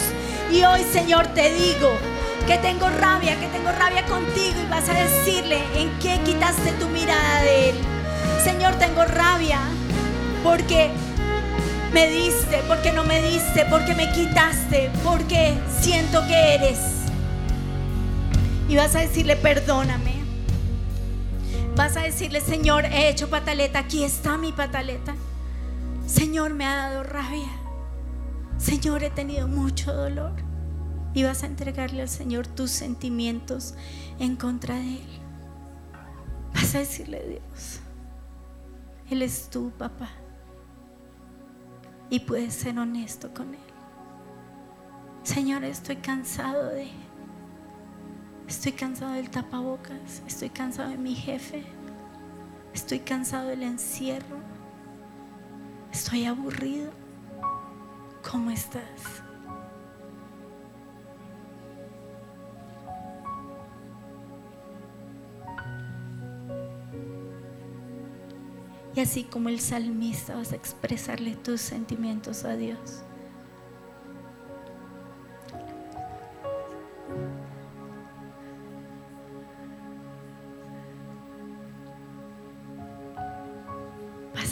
Y 0.53 0.63
hoy, 0.63 0.85
Señor, 0.93 1.27
te 1.29 1.53
digo, 1.53 1.91
que 2.47 2.59
tengo 2.59 2.89
rabia, 2.89 3.39
que 3.39 3.47
tengo 3.49 3.71
rabia 3.73 4.05
contigo 4.07 4.61
y 4.65 4.71
vas 4.71 4.89
a 4.89 4.95
decirle 4.95 5.63
en 5.77 5.91
qué 5.99 6.21
quitaste 6.25 6.73
tu 6.73 6.89
mirada 6.89 7.43
de 7.43 7.71
Él. 7.71 7.77
Señor, 8.43 8.75
tengo 8.77 9.05
rabia 9.05 9.61
porque 10.43 10.91
me 11.93 12.09
diste, 12.09 12.63
porque 12.69 12.93
no 12.93 13.05
me 13.05 13.21
diste, 13.23 13.67
porque 13.67 13.95
me 13.95 14.11
quitaste, 14.13 14.91
porque 15.05 15.55
siento 15.81 16.27
que 16.27 16.55
eres. 16.55 17.00
Y 18.71 18.77
vas 18.77 18.95
a 18.95 19.01
decirle, 19.01 19.35
perdóname. 19.35 20.15
Vas 21.75 21.97
a 21.97 22.03
decirle, 22.03 22.41
Señor, 22.41 22.85
he 22.85 23.09
hecho 23.09 23.29
pataleta, 23.29 23.81
aquí 23.81 24.05
está 24.05 24.39
mi 24.39 24.53
pataleta. 24.53 25.17
Señor, 26.07 26.55
me 26.55 26.65
ha 26.65 26.77
dado 26.77 27.03
rabia. 27.03 27.51
Señor, 28.59 29.03
he 29.03 29.11
tenido 29.11 29.49
mucho 29.49 29.93
dolor 29.93 30.31
y 31.15 31.25
vas 31.25 31.43
a 31.43 31.47
entregarle 31.47 32.03
al 32.03 32.09
Señor 32.09 32.47
tus 32.47 32.71
sentimientos 32.71 33.75
en 34.21 34.37
contra 34.37 34.77
de 34.77 34.99
Él. 34.99 35.09
Vas 36.55 36.73
a 36.77 36.79
decirle, 36.79 37.27
Dios, 37.29 37.81
Él 39.11 39.23
es 39.23 39.51
tu 39.51 39.73
papá. 39.73 40.11
Y 42.09 42.21
puedes 42.21 42.55
ser 42.55 42.79
honesto 42.79 43.35
con 43.35 43.53
Él. 43.53 43.61
Señor, 45.25 45.65
estoy 45.65 45.97
cansado 45.97 46.67
de... 46.69 47.10
Estoy 48.51 48.73
cansado 48.73 49.13
del 49.13 49.31
tapabocas. 49.31 50.23
Estoy 50.27 50.51
cansado 50.51 50.91
de 50.91 50.99
mi 50.99 51.15
jefe. 51.15 51.63
Estoy 52.75 52.99
cansado 52.99 53.49
del 53.49 53.63
encierro. 53.63 54.39
Estoy 55.93 56.25
aburrido. 56.25 56.91
¿Cómo 58.29 58.51
estás? 58.51 58.83
Y 68.97 69.01
así 69.01 69.23
como 69.23 69.49
el 69.49 69.61
salmista 69.61 70.35
vas 70.35 70.51
a 70.51 70.57
expresarle 70.57 71.37
tus 71.37 71.61
sentimientos 71.61 72.45
a 72.45 72.57
Dios. 72.57 73.05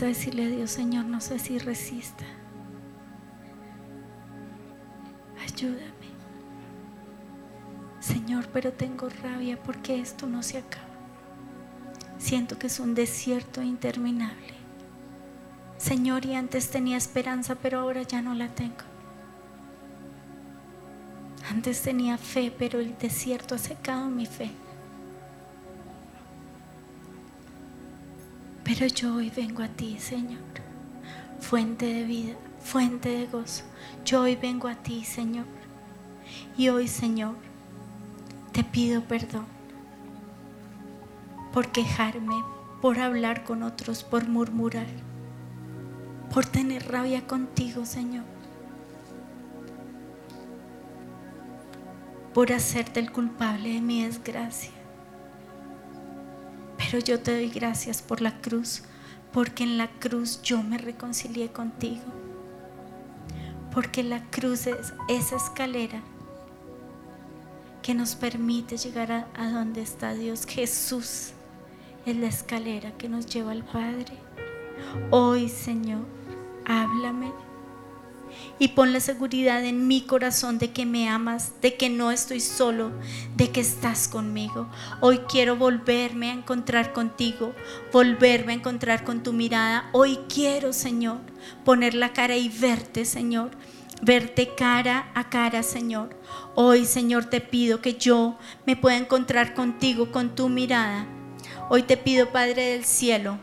A 0.00 0.04
decirle 0.04 0.44
a 0.44 0.48
Dios, 0.48 0.70
Señor, 0.70 1.06
no 1.06 1.20
sé 1.20 1.40
si 1.40 1.58
resista. 1.58 2.24
Ayúdame. 5.42 6.08
Señor, 7.98 8.46
pero 8.52 8.72
tengo 8.72 9.08
rabia 9.08 9.60
porque 9.60 10.00
esto 10.00 10.28
no 10.28 10.44
se 10.44 10.58
acaba. 10.58 10.84
Siento 12.16 12.60
que 12.60 12.68
es 12.68 12.78
un 12.78 12.94
desierto 12.94 13.60
interminable. 13.60 14.54
Señor, 15.78 16.24
y 16.26 16.36
antes 16.36 16.70
tenía 16.70 16.96
esperanza, 16.96 17.56
pero 17.56 17.80
ahora 17.80 18.02
ya 18.02 18.22
no 18.22 18.34
la 18.34 18.54
tengo. 18.54 18.84
Antes 21.50 21.82
tenía 21.82 22.18
fe, 22.18 22.54
pero 22.56 22.78
el 22.78 22.96
desierto 22.98 23.56
ha 23.56 23.58
secado 23.58 24.08
mi 24.08 24.26
fe. 24.26 24.52
Pero 28.68 28.86
yo 28.86 29.14
hoy 29.14 29.32
vengo 29.34 29.62
a 29.62 29.68
ti, 29.68 29.96
Señor, 29.98 30.42
fuente 31.40 31.86
de 31.86 32.04
vida, 32.04 32.34
fuente 32.60 33.08
de 33.08 33.26
gozo. 33.26 33.64
Yo 34.04 34.20
hoy 34.20 34.36
vengo 34.36 34.68
a 34.68 34.74
ti, 34.74 35.06
Señor. 35.06 35.46
Y 36.54 36.68
hoy, 36.68 36.86
Señor, 36.86 37.34
te 38.52 38.62
pido 38.64 39.02
perdón 39.04 39.46
por 41.50 41.68
quejarme, 41.68 42.34
por 42.82 42.98
hablar 42.98 43.42
con 43.42 43.62
otros, 43.62 44.04
por 44.04 44.28
murmurar, 44.28 44.86
por 46.34 46.44
tener 46.44 46.92
rabia 46.92 47.26
contigo, 47.26 47.86
Señor. 47.86 48.26
Por 52.34 52.52
hacerte 52.52 53.00
el 53.00 53.12
culpable 53.12 53.72
de 53.72 53.80
mi 53.80 54.04
desgracia. 54.04 54.77
Pero 56.90 57.04
yo 57.04 57.20
te 57.20 57.34
doy 57.34 57.50
gracias 57.50 58.00
por 58.00 58.22
la 58.22 58.40
cruz, 58.40 58.82
porque 59.30 59.62
en 59.62 59.76
la 59.76 59.88
cruz 59.88 60.40
yo 60.40 60.62
me 60.62 60.78
reconcilié 60.78 61.48
contigo. 61.48 62.04
Porque 63.74 64.02
la 64.02 64.24
cruz 64.30 64.66
es 64.66 64.94
esa 65.06 65.36
escalera 65.36 66.00
que 67.82 67.92
nos 67.92 68.14
permite 68.14 68.78
llegar 68.78 69.12
a, 69.12 69.28
a 69.34 69.50
donde 69.50 69.82
está 69.82 70.14
Dios. 70.14 70.46
Jesús 70.46 71.32
es 72.06 72.16
la 72.16 72.26
escalera 72.26 72.92
que 72.92 73.10
nos 73.10 73.26
lleva 73.26 73.52
al 73.52 73.64
Padre. 73.64 74.16
Hoy, 75.10 75.50
Señor, 75.50 76.06
háblame 76.64 77.30
y 78.58 78.68
pon 78.68 78.92
la 78.92 79.00
seguridad 79.00 79.64
en 79.64 79.86
mi 79.86 80.02
corazón 80.02 80.58
de 80.58 80.72
que 80.72 80.86
me 80.86 81.08
amas, 81.08 81.52
de 81.62 81.76
que 81.76 81.88
no 81.90 82.10
estoy 82.10 82.40
solo, 82.40 82.90
de 83.36 83.50
que 83.50 83.60
estás 83.60 84.08
conmigo. 84.08 84.68
Hoy 85.00 85.18
quiero 85.28 85.56
volverme 85.56 86.30
a 86.30 86.34
encontrar 86.34 86.92
contigo, 86.92 87.54
volverme 87.92 88.52
a 88.52 88.56
encontrar 88.56 89.04
con 89.04 89.22
tu 89.22 89.32
mirada. 89.32 89.88
Hoy 89.92 90.18
quiero, 90.32 90.72
Señor, 90.72 91.18
poner 91.64 91.94
la 91.94 92.12
cara 92.12 92.36
y 92.36 92.48
verte, 92.48 93.04
Señor. 93.04 93.50
Verte 94.00 94.54
cara 94.54 95.10
a 95.14 95.28
cara, 95.28 95.62
Señor. 95.62 96.16
Hoy, 96.54 96.84
Señor, 96.84 97.24
te 97.24 97.40
pido 97.40 97.80
que 97.80 97.94
yo 97.94 98.38
me 98.64 98.76
pueda 98.76 98.96
encontrar 98.96 99.54
contigo 99.54 100.12
con 100.12 100.36
tu 100.36 100.48
mirada. 100.48 101.06
Hoy 101.68 101.82
te 101.82 101.96
pido, 101.96 102.30
Padre 102.30 102.72
del 102.72 102.84
cielo, 102.84 103.38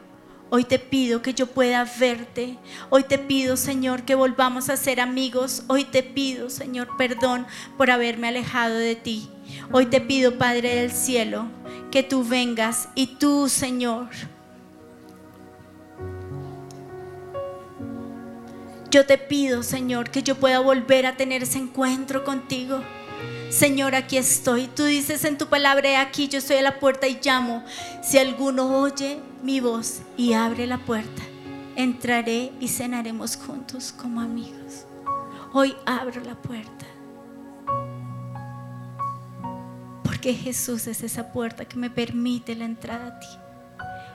Hoy 0.51 0.63
te 0.63 0.77
pido 0.77 1.21
que 1.21 1.33
yo 1.33 1.47
pueda 1.47 1.85
verte. 1.99 2.57
Hoy 2.89 3.03
te 3.03 3.17
pido, 3.17 3.57
Señor, 3.57 4.03
que 4.03 4.13
volvamos 4.13 4.69
a 4.69 4.77
ser 4.77 5.01
amigos. 5.01 5.63
Hoy 5.67 5.85
te 5.85 6.03
pido, 6.03 6.49
Señor, 6.49 6.95
perdón 6.97 7.47
por 7.77 7.89
haberme 7.89 8.27
alejado 8.27 8.75
de 8.75 8.95
ti. 8.95 9.27
Hoy 9.71 9.87
te 9.87 10.01
pido, 10.01 10.37
Padre 10.37 10.75
del 10.75 10.91
cielo, 10.91 11.47
que 11.89 12.03
tú 12.03 12.23
vengas 12.23 12.89
y 12.93 13.07
tú, 13.17 13.49
Señor, 13.49 14.09
yo 18.91 19.05
te 19.05 19.17
pido, 19.17 19.63
Señor, 19.63 20.09
que 20.09 20.23
yo 20.23 20.35
pueda 20.35 20.59
volver 20.59 21.05
a 21.05 21.17
tener 21.17 21.43
ese 21.43 21.57
encuentro 21.57 22.23
contigo. 22.23 22.81
Señor, 23.55 23.95
aquí 23.95 24.17
estoy. 24.17 24.67
Tú 24.67 24.83
dices 24.83 25.23
en 25.23 25.37
tu 25.37 25.47
palabra, 25.47 26.01
aquí 26.01 26.27
yo 26.27 26.39
estoy 26.39 26.57
a 26.57 26.61
la 26.61 26.77
puerta 26.77 27.07
y 27.07 27.21
llamo. 27.23 27.63
Si 28.03 28.17
alguno 28.17 28.81
oye 28.81 29.21
mi 29.43 29.61
voz 29.61 30.01
y 30.17 30.33
abre 30.33 30.67
la 30.67 30.77
puerta, 30.77 31.21
entraré 31.77 32.51
y 32.59 32.67
cenaremos 32.67 33.37
juntos 33.37 33.93
como 33.93 34.19
amigos. 34.19 34.85
Hoy 35.53 35.73
abro 35.85 36.21
la 36.25 36.35
puerta. 36.35 36.85
Porque 40.03 40.33
Jesús 40.33 40.87
es 40.87 41.01
esa 41.01 41.31
puerta 41.31 41.63
que 41.63 41.77
me 41.77 41.89
permite 41.89 42.55
la 42.55 42.65
entrada 42.65 43.07
a 43.07 43.19
ti. 43.21 43.27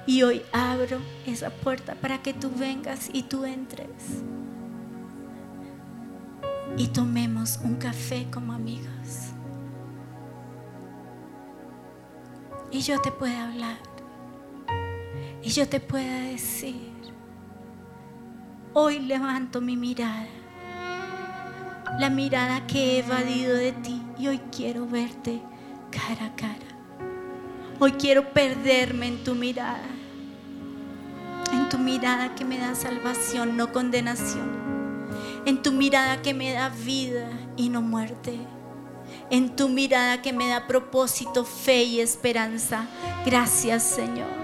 Y 0.07 0.23
hoy 0.23 0.43
abro 0.53 0.99
esa 1.25 1.49
puerta 1.49 1.95
para 1.95 2.21
que 2.21 2.35
tú 2.35 2.51
vengas 2.55 3.09
y 3.11 3.23
tú 3.23 3.47
entres. 3.47 3.89
Y 6.81 6.87
tomemos 6.87 7.61
un 7.63 7.75
café 7.75 8.27
como 8.33 8.55
amigos. 8.55 9.35
Y 12.71 12.81
yo 12.81 12.99
te 13.03 13.13
puedo 13.13 13.39
hablar 13.39 13.77
y 15.43 15.51
yo 15.51 15.69
te 15.69 15.79
pueda 15.79 16.21
decir, 16.21 16.91
hoy 18.73 18.99
levanto 19.01 19.61
mi 19.61 19.77
mirada, 19.77 20.27
la 21.99 22.09
mirada 22.09 22.67
que 22.67 22.97
he 22.97 22.99
evadido 23.01 23.55
de 23.57 23.73
ti 23.73 24.01
y 24.19 24.29
hoy 24.29 24.41
quiero 24.51 24.87
verte 24.87 25.43
cara 25.91 26.33
a 26.33 26.35
cara. 26.35 27.05
Hoy 27.79 27.93
quiero 27.93 28.33
perderme 28.33 29.09
en 29.09 29.23
tu 29.23 29.35
mirada, 29.35 29.85
en 31.53 31.69
tu 31.69 31.77
mirada 31.77 32.35
que 32.35 32.47
me 32.47 32.57
da 32.57 32.75
salvación, 32.75 33.59
no 33.59 33.71
condenación, 33.71 34.60
en 35.47 35.63
tu 35.63 35.73
mirada 35.73 36.23
que 36.23 36.35
me 36.35 36.53
da 36.53 36.69
vida 36.69 37.31
y 37.57 37.69
no 37.69 37.83
muerte 37.83 38.39
en 39.31 39.55
tu 39.55 39.69
mirada 39.69 40.23
que 40.23 40.33
me 40.33 40.49
da 40.49 40.67
propósito, 40.67 41.45
fe 41.45 41.85
y 41.85 42.01
esperanza. 42.01 42.87
Gracias 43.25 43.83
Señor. 43.85 44.40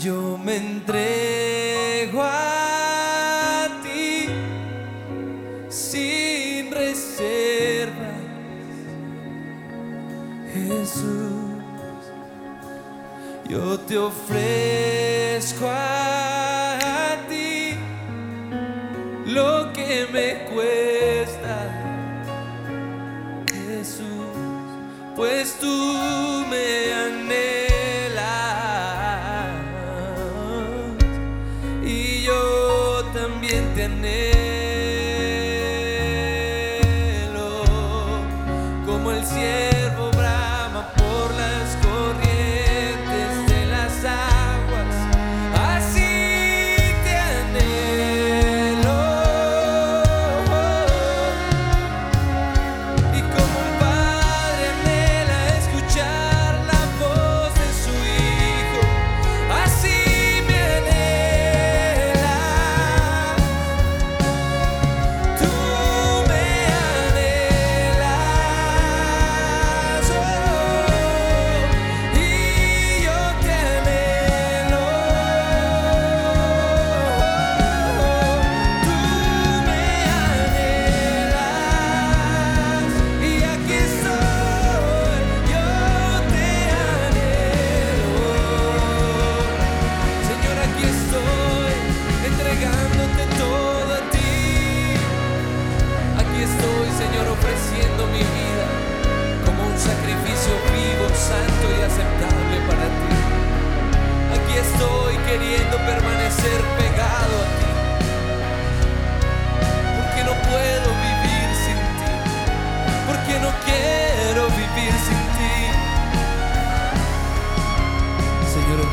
Yo 0.00 0.38
me 0.38 0.56
entrego 0.56 2.22
a 2.22 3.68
ti 3.82 4.28
sin 5.68 6.70
reservas, 6.70 8.20
Jesús. 10.52 11.32
Yo 13.48 13.78
te 13.80 13.96
ofrezco 13.98 15.66
a 15.66 16.05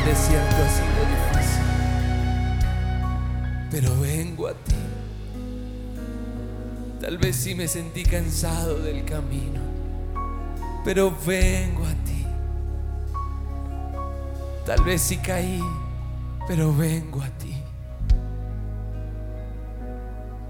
desierto 0.04 0.56
ha 0.56 0.68
sido 0.68 1.00
difícil. 1.14 1.64
Pero 3.70 4.00
vengo 4.00 4.48
a 4.48 4.54
ti. 4.54 4.74
Tal 7.00 7.18
vez 7.18 7.36
sí 7.36 7.54
me 7.54 7.68
sentí 7.68 8.02
cansado 8.02 8.78
del 8.78 9.04
camino, 9.04 9.60
pero 10.84 11.14
vengo 11.26 11.84
a 11.84 11.94
ti. 12.04 12.26
Tal 14.64 14.82
vez 14.84 15.02
sí 15.02 15.18
caí, 15.18 15.60
pero 16.48 16.74
vengo 16.74 17.22
a 17.22 17.28
ti. 17.28 17.54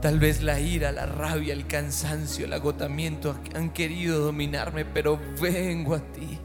Tal 0.00 0.18
vez 0.18 0.42
la 0.42 0.61
ira, 0.61 0.92
la 0.92 1.07
rabia, 1.07 1.55
el 1.55 1.66
cansancio, 1.66 2.44
el 2.44 2.52
agotamiento 2.52 3.36
han 3.55 3.70
querido 3.70 4.20
dominarme, 4.20 4.84
pero 4.84 5.18
vengo 5.40 5.94
a 5.94 6.00
ti. 6.00 6.38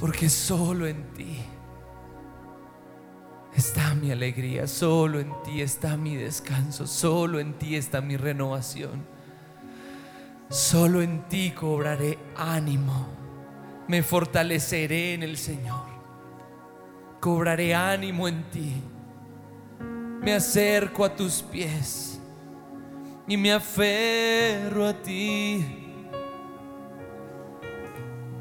Porque 0.00 0.30
solo 0.30 0.86
en 0.86 1.12
ti 1.12 1.36
está 3.54 3.94
mi 3.94 4.10
alegría, 4.10 4.66
solo 4.66 5.20
en 5.20 5.30
ti 5.44 5.60
está 5.60 5.98
mi 5.98 6.16
descanso, 6.16 6.86
solo 6.86 7.38
en 7.38 7.52
ti 7.58 7.76
está 7.76 8.00
mi 8.00 8.16
renovación. 8.16 9.04
Solo 10.48 11.00
en 11.00 11.28
ti 11.28 11.52
cobraré 11.52 12.18
ánimo, 12.34 13.06
me 13.86 14.02
fortaleceré 14.02 15.14
en 15.14 15.22
el 15.22 15.36
Señor, 15.36 15.86
cobraré 17.20 17.72
ánimo 17.72 18.26
en 18.26 18.42
ti, 18.50 18.82
me 20.22 20.32
acerco 20.32 21.04
a 21.04 21.14
tus 21.14 21.42
pies 21.42 22.20
y 23.28 23.36
me 23.36 23.52
aferro 23.52 24.88
a 24.88 24.94
ti. 24.94 25.79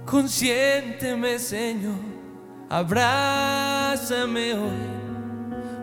Consiénteme, 0.10 1.38
Señor, 1.38 2.00
abrázame 2.68 4.56
hoy, 4.56 4.72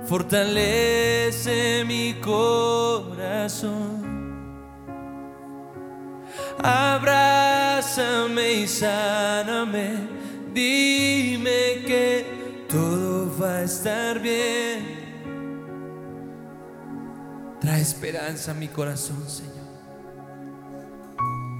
fortalece 0.04 1.84
mi 1.86 2.14
corazón. 2.14 4.04
Abrázame 6.58 8.52
y 8.54 8.66
sáname, 8.66 10.08
dime 10.52 11.84
que 11.86 12.66
todo 12.68 13.32
va 13.40 13.58
a 13.58 13.62
estar 13.62 14.18
bien. 14.18 15.06
Trae 17.60 17.80
esperanza 17.80 18.50
a 18.50 18.54
mi 18.54 18.66
corazón, 18.66 19.22
Señor. 19.28 19.54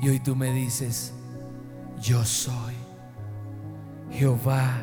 Y 0.03 0.09
hoy 0.09 0.19
tú 0.19 0.35
me 0.35 0.51
dices, 0.53 1.13
yo 2.01 2.25
soy. 2.25 2.87
Jehová 4.11 4.83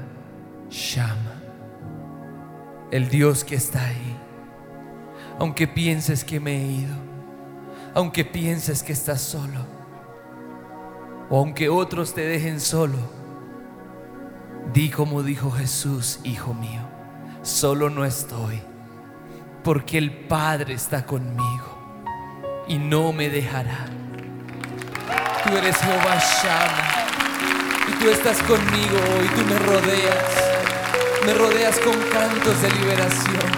Shama, 0.70 1.42
el 2.92 3.10
Dios 3.10 3.44
que 3.44 3.56
está 3.56 3.84
ahí. 3.84 4.18
Aunque 5.40 5.68
pienses 5.68 6.24
que 6.24 6.40
me 6.40 6.56
he 6.56 6.68
ido, 6.68 6.96
aunque 7.96 8.24
pienses 8.24 8.84
que 8.84 8.94
estás 8.94 9.22
solo, 9.22 9.66
o 11.30 11.40
aunque 11.40 11.70
otros 11.70 12.14
te 12.14 12.22
dejen 12.22 12.60
solo, 12.60 12.98
di 14.72 14.90
como 14.90 15.24
dijo 15.24 15.50
Jesús, 15.50 16.20
hijo 16.24 16.54
mío, 16.54 16.82
solo 17.42 17.90
no 17.90 18.06
estoy, 18.06 18.62
porque 19.64 19.98
el 19.98 20.12
Padre 20.12 20.76
está 20.76 21.06
conmigo. 21.06 21.72
Y 22.66 22.78
no 22.78 23.12
me 23.12 23.30
dejará. 23.30 23.88
Tú 25.44 25.58
eres 25.58 25.76
Jehová 25.76 26.18
Shama 26.18 26.93
y 27.88 27.92
tú 28.04 28.10
estás 28.10 28.38
conmigo 28.44 28.98
hoy, 29.18 29.28
tú 29.36 29.46
me 29.48 29.60
rodeas, 29.60 30.26
me 31.26 31.34
rodeas 31.34 31.80
con 31.80 31.94
cantos 32.12 32.62
de 32.62 32.72
liberación, 32.72 33.52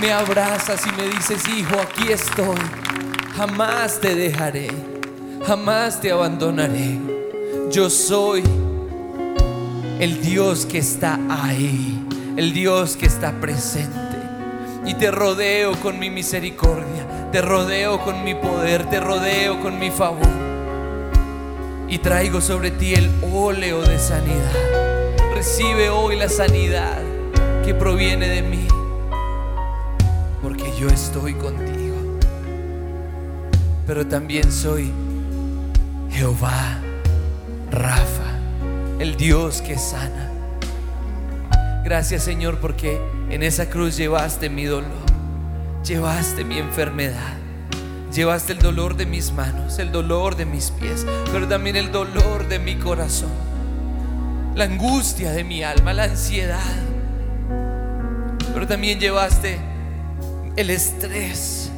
me 0.00 0.12
abrazas 0.12 0.86
y 0.86 0.92
me 0.92 1.08
dices, 1.08 1.46
hijo, 1.48 1.76
aquí 1.80 2.12
estoy, 2.12 2.58
jamás 3.36 4.00
te 4.00 4.14
dejaré, 4.14 4.70
jamás 5.46 6.00
te 6.00 6.10
abandonaré, 6.10 6.98
yo 7.70 7.88
soy 7.88 8.42
el 10.00 10.20
Dios 10.20 10.66
que 10.66 10.78
está 10.78 11.18
ahí, 11.30 11.98
el 12.36 12.52
Dios 12.52 12.96
que 12.96 13.06
está 13.06 13.32
presente, 13.40 14.02
Y 14.86 14.94
te 14.94 15.10
rodeo 15.10 15.80
con 15.80 15.98
mi 15.98 16.10
misericordia, 16.10 17.30
te 17.32 17.40
rodeo 17.40 18.00
con 18.00 18.22
mi 18.22 18.34
poder, 18.34 18.84
te 18.90 19.00
rodeo 19.00 19.62
con 19.62 19.78
mi 19.78 19.90
favor. 19.90 20.43
Y 21.94 21.98
traigo 21.98 22.40
sobre 22.40 22.72
ti 22.72 22.92
el 22.92 23.08
óleo 23.32 23.80
de 23.80 24.00
sanidad. 24.00 24.52
Recibe 25.32 25.90
hoy 25.90 26.16
la 26.16 26.28
sanidad 26.28 26.98
que 27.64 27.72
proviene 27.72 28.26
de 28.26 28.42
mí, 28.42 28.66
porque 30.42 30.72
yo 30.76 30.88
estoy 30.88 31.34
contigo. 31.34 31.94
Pero 33.86 34.08
también 34.08 34.50
soy 34.50 34.90
Jehová 36.10 36.80
Rafa, 37.70 38.40
el 38.98 39.16
Dios 39.16 39.62
que 39.62 39.78
sana. 39.78 40.32
Gracias 41.84 42.24
Señor 42.24 42.58
porque 42.58 43.00
en 43.30 43.44
esa 43.44 43.70
cruz 43.70 43.96
llevaste 43.96 44.50
mi 44.50 44.64
dolor, 44.64 44.90
llevaste 45.84 46.42
mi 46.42 46.58
enfermedad, 46.58 47.36
llevaste 48.14 48.52
el 48.52 48.60
dolor 48.60 48.96
de 48.96 49.06
mis 49.06 49.32
manos, 49.32 49.78
el 49.78 49.90
dolor 49.90 50.36
de 50.36 50.46
mis 50.46 50.70
pies, 50.70 51.04
pero 51.32 51.48
también 51.48 51.74
el 51.76 51.90
dolor 51.90 52.48
de 52.48 52.58
mi 52.58 52.76
corazón, 52.76 53.30
la 54.54 54.64
angustia 54.64 55.32
de 55.32 55.42
mi 55.42 55.64
alma, 55.64 55.92
la 55.92 56.04
ansiedad. 56.04 56.60
Pero 58.52 58.66
también 58.68 59.00
llevaste 59.00 59.58
el 60.54 60.70
estrés. 60.70 61.70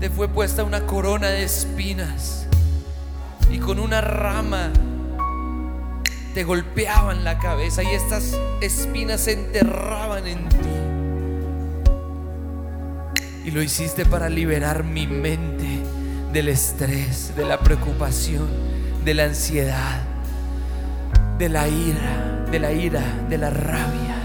Te 0.00 0.08
fue 0.08 0.28
puesta 0.28 0.64
una 0.64 0.86
corona 0.86 1.28
de 1.28 1.44
espinas 1.44 2.46
y 3.50 3.58
con 3.58 3.78
una 3.78 4.00
rama 4.00 4.70
te 6.32 6.44
golpeaban 6.44 7.24
la 7.24 7.38
cabeza 7.38 7.82
y 7.82 7.88
estas 7.88 8.36
espinas 8.60 9.20
se 9.20 9.32
enterraban 9.32 10.26
en 10.26 10.48
ti. 10.48 10.73
Y 13.44 13.50
lo 13.50 13.62
hiciste 13.62 14.06
para 14.06 14.30
liberar 14.30 14.84
mi 14.84 15.06
mente 15.06 15.82
del 16.32 16.48
estrés, 16.48 17.36
de 17.36 17.44
la 17.44 17.60
preocupación, 17.60 18.48
de 19.04 19.12
la 19.12 19.24
ansiedad, 19.24 20.00
de 21.38 21.48
la 21.50 21.68
ira, 21.68 22.46
de 22.50 22.58
la 22.58 22.72
ira, 22.72 23.02
de 23.28 23.36
la 23.36 23.50
rabia. 23.50 24.16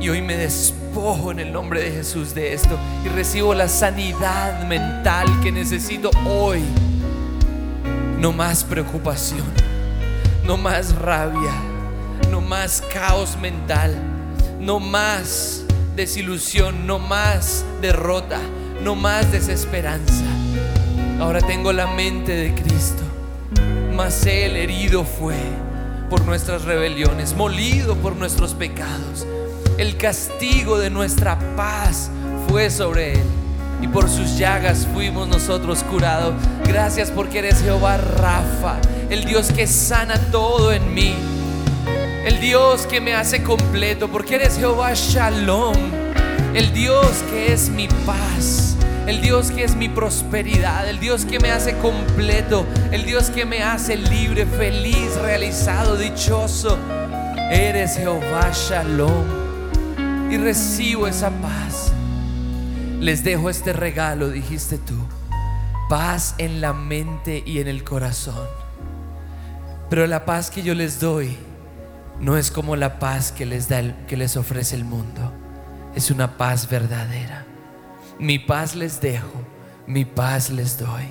Y 0.00 0.08
hoy 0.10 0.22
me 0.22 0.36
despojo 0.36 1.32
en 1.32 1.40
el 1.40 1.52
nombre 1.52 1.82
de 1.82 1.90
Jesús 1.90 2.34
de 2.34 2.54
esto 2.54 2.78
y 3.04 3.08
recibo 3.08 3.52
la 3.52 3.68
sanidad 3.68 4.64
mental 4.68 5.26
que 5.42 5.50
necesito 5.50 6.10
hoy. 6.24 6.62
No 8.20 8.32
más 8.32 8.62
preocupación, 8.62 9.46
no 10.44 10.56
más 10.56 10.94
rabia, 10.94 11.52
no 12.30 12.40
más 12.40 12.80
caos 12.92 13.36
mental, 13.40 13.96
no 14.60 14.78
más 14.78 15.64
desilusión, 15.98 16.86
no 16.86 17.00
más 17.00 17.64
derrota, 17.82 18.38
no 18.84 18.94
más 18.94 19.32
desesperanza. 19.32 20.22
Ahora 21.18 21.40
tengo 21.40 21.72
la 21.72 21.88
mente 21.88 22.36
de 22.36 22.54
Cristo, 22.54 23.02
mas 23.96 24.24
Él 24.24 24.54
herido 24.54 25.04
fue 25.04 25.34
por 26.08 26.24
nuestras 26.24 26.62
rebeliones, 26.64 27.34
molido 27.34 27.96
por 27.96 28.14
nuestros 28.14 28.54
pecados. 28.54 29.26
El 29.76 29.96
castigo 29.96 30.78
de 30.78 30.88
nuestra 30.88 31.36
paz 31.56 32.12
fue 32.48 32.70
sobre 32.70 33.14
Él 33.14 33.24
y 33.82 33.88
por 33.88 34.08
sus 34.08 34.38
llagas 34.38 34.86
fuimos 34.94 35.26
nosotros 35.26 35.82
curados. 35.82 36.34
Gracias 36.64 37.10
porque 37.10 37.40
eres 37.40 37.60
Jehová 37.60 37.96
Rafa, 37.96 38.76
el 39.10 39.24
Dios 39.24 39.50
que 39.50 39.66
sana 39.66 40.16
todo 40.30 40.72
en 40.72 40.94
mí, 40.94 41.16
el 42.28 42.40
Dios 42.40 42.86
que 42.86 43.00
me 43.00 43.14
hace 43.14 43.42
completo, 43.42 44.08
porque 44.08 44.34
eres 44.34 44.58
Jehová 44.58 44.92
Shalom, 44.92 45.74
el 46.52 46.74
Dios 46.74 47.24
que 47.30 47.54
es 47.54 47.70
mi 47.70 47.88
paz. 48.04 48.76
El 49.06 49.22
Dios 49.22 49.50
que 49.50 49.64
es 49.64 49.74
mi 49.74 49.88
prosperidad, 49.88 50.86
el 50.86 51.00
Dios 51.00 51.24
que 51.24 51.40
me 51.40 51.50
hace 51.50 51.78
completo, 51.78 52.66
el 52.92 53.06
Dios 53.06 53.30
que 53.30 53.46
me 53.46 53.62
hace 53.62 53.96
libre, 53.96 54.44
feliz, 54.44 55.16
realizado, 55.22 55.96
dichoso. 55.96 56.76
Eres 57.50 57.96
Jehová 57.96 58.50
Shalom 58.52 59.24
y 60.30 60.36
recibo 60.36 61.06
esa 61.06 61.30
paz. 61.30 61.90
Les 63.00 63.24
dejo 63.24 63.48
este 63.48 63.72
regalo, 63.72 64.28
dijiste 64.28 64.76
tú. 64.76 64.98
Paz 65.88 66.34
en 66.36 66.60
la 66.60 66.74
mente 66.74 67.42
y 67.46 67.60
en 67.60 67.68
el 67.68 67.84
corazón. 67.84 68.46
Pero 69.88 70.06
la 70.06 70.26
paz 70.26 70.50
que 70.50 70.62
yo 70.62 70.74
les 70.74 71.00
doy 71.00 71.34
no 72.20 72.36
es 72.36 72.50
como 72.50 72.76
la 72.76 72.98
paz 72.98 73.32
que 73.32 73.46
les 73.46 73.68
da 73.68 74.06
que 74.06 74.16
les 74.16 74.36
ofrece 74.36 74.76
el 74.76 74.84
mundo. 74.84 75.32
Es 75.94 76.10
una 76.10 76.36
paz 76.36 76.68
verdadera. 76.68 77.44
Mi 78.18 78.38
paz 78.38 78.74
les 78.74 79.00
dejo, 79.00 79.44
mi 79.86 80.04
paz 80.04 80.50
les 80.50 80.78
doy. 80.78 81.04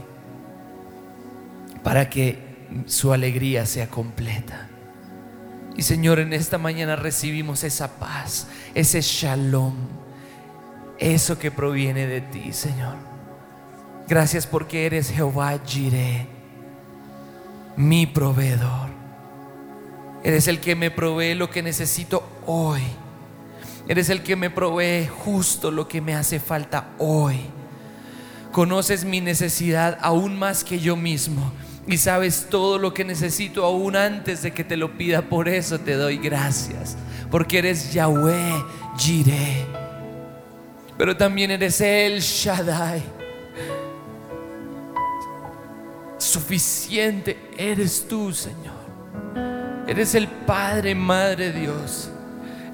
Para 1.83 2.09
que 2.09 2.47
su 2.85 3.13
alegría 3.13 3.65
sea 3.65 3.87
completa. 3.87 4.67
Y 5.77 5.83
Señor, 5.83 6.19
en 6.19 6.33
esta 6.33 6.57
mañana 6.57 6.95
recibimos 6.95 7.63
esa 7.63 7.99
paz, 7.99 8.47
ese 8.73 8.99
shalom, 9.01 9.75
eso 10.97 11.37
que 11.37 11.51
proviene 11.51 12.07
de 12.07 12.21
ti, 12.21 12.51
Señor. 12.51 12.95
Gracias 14.07 14.47
porque 14.47 14.85
eres 14.85 15.11
Jehová 15.11 15.59
Jireh, 15.65 16.27
mi 17.75 18.07
proveedor. 18.07 18.86
Eres 20.27 20.49
el 20.49 20.59
que 20.59 20.75
me 20.75 20.91
provee 20.91 21.35
lo 21.35 21.49
que 21.49 21.63
necesito 21.63 22.21
hoy. 22.45 22.81
Eres 23.87 24.09
el 24.09 24.23
que 24.23 24.35
me 24.35 24.49
provee 24.49 25.07
justo 25.07 25.71
lo 25.71 25.87
que 25.87 26.01
me 26.01 26.15
hace 26.15 26.41
falta 26.41 26.89
hoy. 26.97 27.37
Conoces 28.51 29.05
mi 29.05 29.21
necesidad 29.21 29.97
aún 30.01 30.37
más 30.37 30.65
que 30.65 30.79
yo 30.81 30.97
mismo 30.97 31.53
y 31.87 31.95
sabes 31.95 32.47
todo 32.49 32.77
lo 32.77 32.93
que 32.93 33.05
necesito 33.05 33.63
aún 33.63 33.95
antes 33.95 34.41
de 34.41 34.51
que 34.51 34.65
te 34.65 34.75
lo 34.75 34.97
pida. 34.97 35.21
Por 35.21 35.47
eso 35.47 35.79
te 35.79 35.93
doy 35.93 36.17
gracias, 36.17 36.97
porque 37.31 37.59
eres 37.59 37.93
Yahweh 37.93 38.65
Jireh. 38.97 39.65
Pero 40.97 41.15
también 41.15 41.51
eres 41.51 41.79
el 41.79 42.19
Shaddai. 42.19 43.01
Suficiente 46.17 47.49
eres 47.57 48.05
tú, 48.09 48.33
Señor. 48.33 48.76
Eres 49.87 50.15
el 50.15 50.27
Padre, 50.27 50.95
Madre 50.95 51.51
Dios 51.51 52.09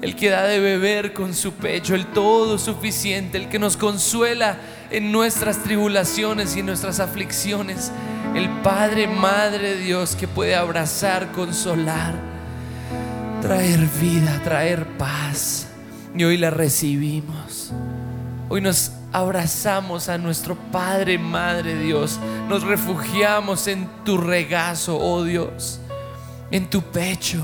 el 0.04 0.16
que 0.16 0.28
da 0.28 0.42
de 0.42 0.60
beber 0.60 1.14
con 1.14 1.32
su 1.32 1.54
pecho, 1.54 1.94
el 1.94 2.04
todo 2.04 2.58
suficiente, 2.58 3.38
el 3.38 3.48
que 3.48 3.58
nos 3.58 3.78
consuela 3.78 4.58
en 4.90 5.10
nuestras 5.10 5.62
tribulaciones 5.62 6.54
y 6.54 6.60
en 6.60 6.66
nuestras 6.66 7.00
aflicciones, 7.00 7.90
el 8.34 8.50
Padre, 8.60 9.06
Madre 9.06 9.78
Dios 9.78 10.14
que 10.14 10.28
puede 10.28 10.56
abrazar, 10.56 11.32
consolar, 11.32 12.16
traer 13.40 13.80
vida, 13.98 14.38
traer 14.44 14.86
paz. 14.98 15.68
Y 16.14 16.22
hoy 16.24 16.36
la 16.36 16.50
recibimos. 16.50 17.72
Hoy 18.50 18.60
nos 18.60 18.92
abrazamos 19.10 20.10
a 20.10 20.18
nuestro 20.18 20.54
Padre, 20.70 21.16
Madre 21.16 21.78
Dios. 21.78 22.20
Nos 22.50 22.62
refugiamos 22.62 23.68
en 23.68 23.88
tu 24.04 24.18
regazo, 24.18 24.98
oh 24.98 25.24
Dios, 25.24 25.80
en 26.54 26.70
tu 26.70 26.80
pecho 26.82 27.42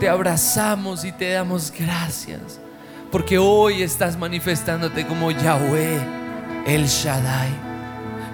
te 0.00 0.08
abrazamos 0.08 1.04
y 1.04 1.12
te 1.12 1.32
damos 1.32 1.70
gracias. 1.70 2.58
Porque 3.10 3.36
hoy 3.36 3.82
estás 3.82 4.16
manifestándote 4.16 5.06
como 5.06 5.30
Yahweh, 5.30 6.00
el 6.66 6.86
Shaddai. 6.86 7.50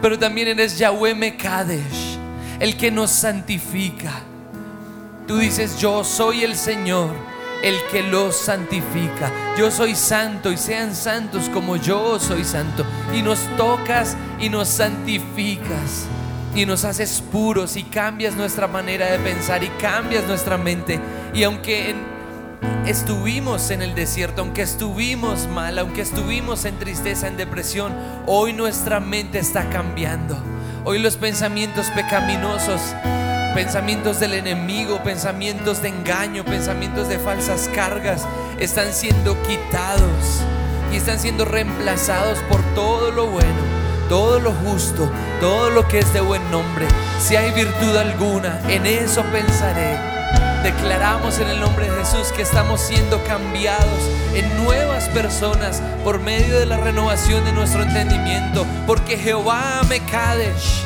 Pero 0.01 0.17
también 0.21 0.47
eres 0.47 0.79
Yahweh 0.79 1.17
Mekadesh, 1.17 2.17
el 2.61 2.77
que 2.77 2.93
nos 2.93 3.11
santifica. 3.11 4.13
Tú 5.27 5.39
dices, 5.39 5.81
yo 5.81 6.05
soy 6.05 6.45
el 6.45 6.55
Señor, 6.55 7.11
el 7.65 7.75
que 7.91 8.05
los 8.05 8.37
santifica. 8.37 9.57
Yo 9.59 9.73
soy 9.73 9.97
santo 9.97 10.53
y 10.53 10.57
sean 10.57 10.95
santos 10.95 11.51
como 11.53 11.75
yo 11.75 12.21
soy 12.21 12.45
santo. 12.45 12.87
Y 13.13 13.23
nos 13.23 13.41
tocas 13.57 14.17
y 14.39 14.49
nos 14.49 14.69
santificas 14.69 16.07
y 16.59 16.67
nos 16.67 16.85
haces 16.85 17.23
puros 17.31 17.77
y 17.77 17.85
cambias 17.85 18.35
nuestra 18.35 18.67
manera 18.67 19.07
de 19.13 19.21
pensar 19.21 19.63
y 19.63 19.69
cambias 19.81 20.27
nuestra 20.27 20.59
mente. 20.59 20.99
Y 21.33 21.45
aunque 21.45 21.95
estuvimos 22.85 23.71
en 23.71 23.81
el 23.81 23.95
desierto, 23.95 24.43
aunque 24.43 24.63
estuvimos 24.63 25.47
mal, 25.47 25.79
aunque 25.79 26.01
estuvimos 26.01 26.65
en 26.65 26.77
tristeza, 26.81 27.29
en 27.29 27.37
depresión, 27.37 27.95
hoy 28.27 28.55
nuestra 28.55 28.99
mente 28.99 29.39
está 29.39 29.71
cambiando. 29.71 30.37
Hoy 30.85 30.99
los 30.99 31.17
pensamientos 31.17 31.91
pecaminosos, 31.91 32.81
pensamientos 33.55 34.19
del 34.19 34.35
enemigo, 34.35 35.01
pensamientos 35.05 35.81
de 35.81 35.91
engaño, 35.91 36.45
pensamientos 36.45 37.09
de 37.09 37.21
falsas 37.21 37.71
cargas, 37.73 38.27
están 38.59 38.93
siendo 38.93 39.41
quitados 39.45 40.43
y 40.93 40.97
están 40.97 41.21
siendo 41.21 41.45
reemplazados 41.45 42.41
por 42.51 42.61
todo 42.75 43.13
lo 43.13 43.29
bueno 43.29 43.78
todo 44.09 44.41
lo 44.41 44.53
justo, 44.53 45.11
todo 45.41 45.71
lo 45.71 45.87
que 45.87 45.99
es 45.99 46.13
de 46.13 46.21
buen 46.21 46.51
nombre, 46.51 46.87
si 47.21 47.37
hay 47.37 47.51
virtud 47.53 47.97
alguna, 47.97 48.61
en 48.69 48.87
eso 48.87 49.23
pensaré. 49.25 49.99
Declaramos 50.63 51.39
en 51.39 51.49
el 51.49 51.61
nombre 51.61 51.89
de 51.89 51.97
Jesús 51.99 52.33
que 52.33 52.43
estamos 52.43 52.81
siendo 52.81 53.23
cambiados 53.25 54.01
en 54.35 54.65
nuevas 54.65 55.09
personas 55.11 55.81
por 56.05 56.21
medio 56.21 56.59
de 56.59 56.67
la 56.67 56.79
renovación 56.79 57.45
de 57.45 57.53
nuestro 57.53 57.83
entendimiento, 57.83 58.67
porque 58.87 59.17
Jehová 59.17 59.83
Mekadesh 59.89 60.83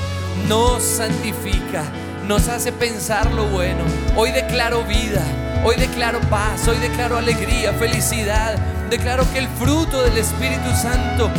nos 0.49 0.83
santifica, 0.83 1.85
nos 2.27 2.49
hace 2.49 2.73
pensar 2.73 3.31
lo 3.33 3.45
bueno. 3.47 3.85
Hoy 4.17 4.31
declaro 4.33 4.83
vida, 4.85 5.23
hoy 5.65 5.77
declaro 5.77 6.21
paz, 6.29 6.69
hoy 6.69 6.77
declaro 6.79 7.17
alegría, 7.17 7.73
felicidad. 7.73 8.57
Declaro 8.91 9.25
que 9.33 9.39
el 9.39 9.49
fruto 9.49 10.03
del 10.03 10.19
Espíritu 10.19 10.71
Santo 10.77 11.31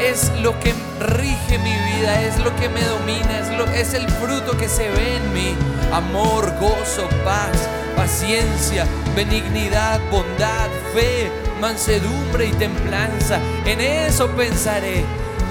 es 0.00 0.30
lo 0.40 0.58
que 0.60 0.74
rige 1.00 1.58
mi 1.58 1.72
vida, 1.72 2.22
es 2.22 2.38
lo 2.38 2.54
que 2.56 2.68
me 2.68 2.82
domina, 2.82 3.40
es, 3.74 3.94
el 3.94 4.08
fruto 4.08 4.56
que 4.56 4.68
se 4.68 4.90
ve 4.90 5.16
en 5.16 5.32
mí. 5.32 5.54
Amor, 5.92 6.52
gozo, 6.60 7.08
paz, 7.24 7.68
paciencia, 7.96 8.86
benignidad, 9.14 10.00
bondad, 10.10 10.68
fe, 10.92 11.30
mansedumbre 11.60 12.46
y 12.46 12.52
templanza. 12.52 13.38
En 13.64 13.80
eso 13.80 14.28
pensaré. 14.30 15.04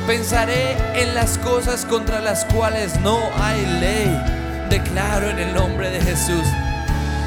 Pensaré 0.08 0.76
en 0.96 1.16
las 1.16 1.38
cosas 1.38 1.86
contra 1.86 2.20
las 2.20 2.46
cuales 2.46 3.00
no 3.00 3.20
hay 3.40 3.66
ley. 3.80 4.22
Declaro 4.70 5.30
en 5.30 5.40
el 5.40 5.54
nombre 5.54 5.90
de 5.90 6.02
Jesús 6.02 6.46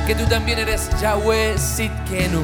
que 0.06 0.14
tú 0.14 0.24
también 0.26 0.60
eres 0.60 0.88
Yahweh 1.00 1.58
Sitkenu, 1.58 2.40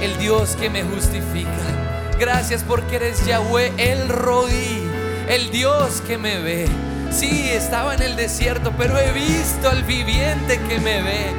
el 0.00 0.18
Dios 0.18 0.56
que 0.56 0.70
me 0.70 0.82
justifica. 0.82 1.81
Gracias 2.22 2.62
porque 2.62 2.94
eres 2.94 3.26
Yahweh 3.26 3.72
el 3.78 4.08
Roí, 4.08 4.88
el 5.28 5.50
Dios 5.50 6.00
que 6.06 6.18
me 6.18 6.38
ve. 6.38 6.68
Sí, 7.10 7.48
estaba 7.50 7.96
en 7.96 8.02
el 8.02 8.14
desierto, 8.14 8.72
pero 8.78 8.96
he 8.96 9.10
visto 9.10 9.68
al 9.68 9.82
viviente 9.82 10.60
que 10.68 10.78
me 10.78 11.02
ve. 11.02 11.32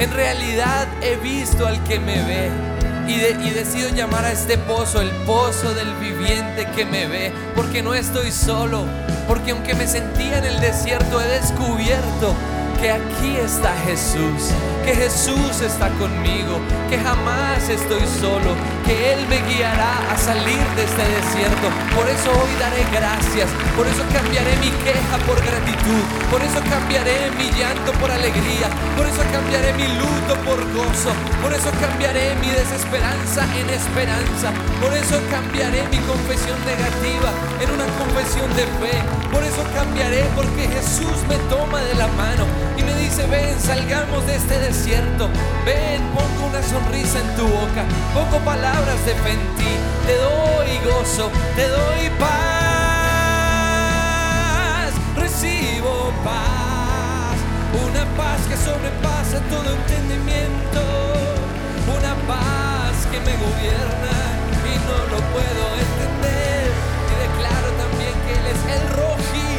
En 0.00 0.12
realidad 0.12 0.88
he 1.02 1.14
visto 1.18 1.68
al 1.68 1.80
que 1.84 2.00
me 2.00 2.20
ve. 2.24 2.50
Y, 3.06 3.12
y, 3.46 3.50
decido 3.50 3.90
llamar 3.90 4.24
a 4.24 4.32
este 4.32 4.58
pozo 4.58 5.00
el 5.00 5.10
pozo 5.24 5.72
del 5.74 5.94
viviente 6.00 6.66
que 6.74 6.84
me 6.84 7.06
ve. 7.06 7.32
Porque 7.54 7.80
no 7.80 7.94
estoy 7.94 8.32
solo. 8.32 8.86
Porque 9.28 9.52
aunque 9.52 9.74
me 9.74 9.86
sentía 9.86 10.38
en 10.38 10.46
el 10.46 10.58
desierto, 10.58 11.20
he 11.22 11.28
descubierto 11.28 12.34
que 12.80 12.90
aquí 12.90 13.36
está 13.36 13.74
Jesús, 13.86 14.54
que 14.84 14.94
Jesús 14.94 15.60
está 15.60 15.88
conmigo, 15.98 16.60
que 16.88 16.98
jamás 16.98 17.68
estoy 17.68 18.06
solo, 18.20 18.54
que 18.86 19.12
Él 19.12 19.26
me 19.28 19.42
guiará 19.50 19.98
a 20.12 20.16
salir 20.16 20.62
de 20.76 20.84
este 20.84 21.02
desierto. 21.02 21.66
Por 21.94 22.06
eso 22.08 22.30
hoy 22.30 22.54
daré 22.60 22.86
gracias, 22.92 23.50
por 23.76 23.86
eso 23.86 24.02
cambiaré 24.14 24.56
mi 24.58 24.70
queja 24.86 25.18
por 25.26 25.36
gratitud, 25.42 26.02
por 26.30 26.40
eso 26.42 26.60
cambiaré 26.70 27.30
mi 27.36 27.50
llanto 27.58 27.92
por 27.98 28.10
alegría, 28.10 28.70
por 28.96 29.06
eso 29.06 29.22
cambiaré 29.32 29.72
mi 29.74 29.88
luto 29.98 30.34
por 30.46 30.62
gozo, 30.72 31.10
por 31.42 31.52
eso 31.52 31.70
cambiaré 31.80 32.36
mi 32.36 32.50
desesperanza 32.50 33.42
en 33.58 33.70
esperanza, 33.70 34.54
por 34.80 34.94
eso 34.94 35.18
cambiaré 35.30 35.82
mi 35.90 35.98
confesión 36.06 36.58
negativa 36.62 37.34
en 37.58 37.68
una 37.74 37.86
confesión 37.98 38.48
de 38.54 38.64
fe, 38.78 38.96
por 39.32 39.42
eso 39.42 39.62
cambiaré 39.74 40.24
porque 40.34 40.68
Jesús 40.68 41.16
me 41.28 41.36
toma 41.50 41.80
de 41.82 41.94
la 41.94 42.06
mano 42.08 42.44
y 42.76 42.82
me 42.82 42.94
dice, 42.94 43.26
ven, 43.26 43.58
salgamos 43.60 44.26
de 44.26 44.36
este 44.36 44.58
desierto. 44.58 45.28
Ven, 45.64 46.02
pongo 46.14 46.46
una 46.48 46.62
sonrisa 46.62 47.20
en 47.20 47.36
tu 47.36 47.46
boca, 47.46 47.84
pongo 48.14 48.38
palabras 48.44 49.04
de 49.06 49.14
fe 49.14 49.30
en 49.32 49.56
ti. 49.56 49.76
Te 50.06 50.14
doy 50.16 50.78
gozo, 50.84 51.30
te 51.56 51.68
doy 51.68 52.10
paz. 52.18 52.38
Recibo 55.16 56.12
paz, 56.24 57.36
una 57.86 58.04
paz 58.16 58.40
que 58.48 58.56
sobrepasa 58.56 59.40
todo 59.50 59.74
entendimiento. 59.74 60.80
Una 61.96 62.14
paz 62.26 63.06
que 63.10 63.18
me 63.20 63.34
gobierna 63.36 64.14
y 64.64 64.74
no 64.86 64.96
lo 65.12 65.18
puedo 65.32 65.62
entender. 65.86 66.66
Y 67.10 67.14
declaro 67.26 67.68
también 67.78 67.87
Él 68.34 68.44
es 68.52 68.60
el 68.76 68.82
roji, 68.96 69.50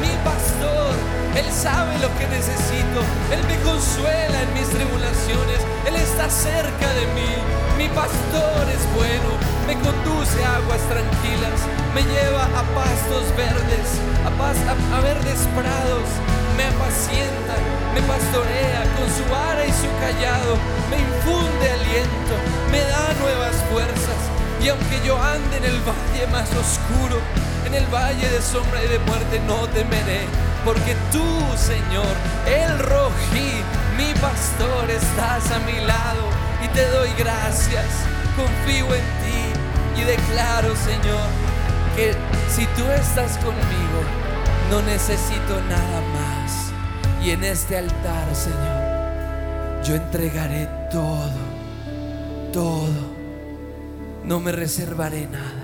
mi 0.00 0.12
pastor 0.24 1.18
él 1.38 1.46
sabe 1.52 1.94
lo 2.02 2.10
que 2.18 2.26
necesito. 2.26 2.98
Él 3.30 3.38
me 3.46 3.56
consuela 3.62 4.42
en 4.42 4.50
mis 4.54 4.68
tribulaciones. 4.74 5.60
Él 5.86 5.94
está 5.94 6.28
cerca 6.28 6.88
de 6.98 7.06
mí. 7.14 7.30
Mi 7.78 7.86
pastor 7.94 8.66
es 8.66 8.82
bueno. 8.98 9.38
Me 9.66 9.74
conduce 9.78 10.34
a 10.42 10.56
aguas 10.56 10.82
tranquilas. 10.90 11.62
Me 11.94 12.02
lleva 12.02 12.42
a 12.58 12.62
pastos 12.74 13.30
verdes, 13.38 13.88
a, 14.26 14.34
a, 14.34 15.00
verdes 15.00 15.46
prados. 15.54 16.08
Me 16.56 16.64
apacienta, 16.66 17.54
me 17.94 18.02
pastorea 18.02 18.82
con 18.98 19.06
su 19.06 19.22
vara 19.30 19.62
y 19.62 19.70
su 19.70 19.86
callado. 20.02 20.58
Me 20.90 20.98
infunde 20.98 21.66
aliento, 21.70 22.34
me 22.72 22.82
da 22.82 23.14
nuevas 23.22 23.54
fuerzas. 23.70 24.20
Y 24.58 24.68
aunque 24.70 24.98
yo 25.06 25.14
ande 25.22 25.58
en 25.58 25.64
el 25.70 25.78
valle 25.86 26.26
más 26.32 26.50
oscuro, 26.50 27.22
en 27.66 27.74
el 27.74 27.86
valle 27.86 28.28
de 28.28 28.42
sombra 28.42 28.82
y 28.84 28.88
de 28.88 28.98
muerte, 29.00 29.40
no 29.46 29.66
temeré 29.68 30.26
porque 30.64 30.96
tú, 31.12 31.24
Señor, 31.56 32.14
el 32.46 32.78
rojí, 32.78 33.62
mi 33.96 34.12
pastor, 34.20 34.90
estás 34.90 35.50
a 35.50 35.58
mi 35.60 35.80
lado 35.86 36.24
y 36.62 36.68
te 36.68 36.86
doy 36.88 37.08
gracias, 37.16 37.86
confío 38.36 38.84
en 38.94 39.04
ti 39.22 40.00
y 40.00 40.04
declaro, 40.04 40.74
Señor, 40.76 41.26
que 41.96 42.12
si 42.54 42.66
tú 42.76 42.84
estás 42.90 43.38
conmigo, 43.38 44.00
no 44.70 44.82
necesito 44.82 45.60
nada 45.70 46.00
más. 46.12 46.72
Y 47.24 47.30
en 47.30 47.44
este 47.44 47.78
altar, 47.78 48.34
Señor, 48.34 49.84
yo 49.84 49.94
entregaré 49.94 50.68
todo, 50.90 51.32
todo. 52.52 53.18
No 54.24 54.38
me 54.38 54.52
reservaré 54.52 55.26
nada. 55.26 55.57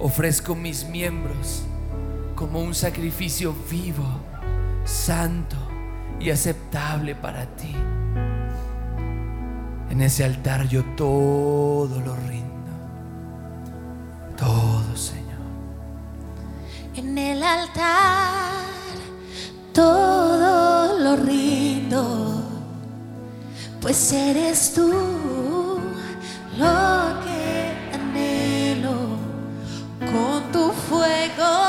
Ofrezco 0.00 0.54
mis 0.54 0.86
miembros 0.88 1.62
como 2.36 2.60
un 2.60 2.72
sacrificio 2.74 3.52
vivo, 3.68 4.06
santo 4.84 5.56
y 6.20 6.30
aceptable 6.30 7.16
para 7.16 7.46
ti. 7.56 7.74
En 9.90 10.00
ese 10.00 10.24
altar 10.24 10.68
yo 10.68 10.84
todo 10.96 12.00
lo 12.00 12.14
rindo, 12.14 12.72
todo 14.36 14.96
Señor. 14.96 15.24
En 16.94 17.18
el 17.18 17.42
altar 17.42 18.68
todo 19.72 20.98
lo 20.98 21.16
rindo, 21.16 22.42
pues 23.80 24.12
eres 24.12 24.74
tú 24.74 25.80
lo 26.56 27.20
que 27.24 27.37
fuego. 30.98 31.67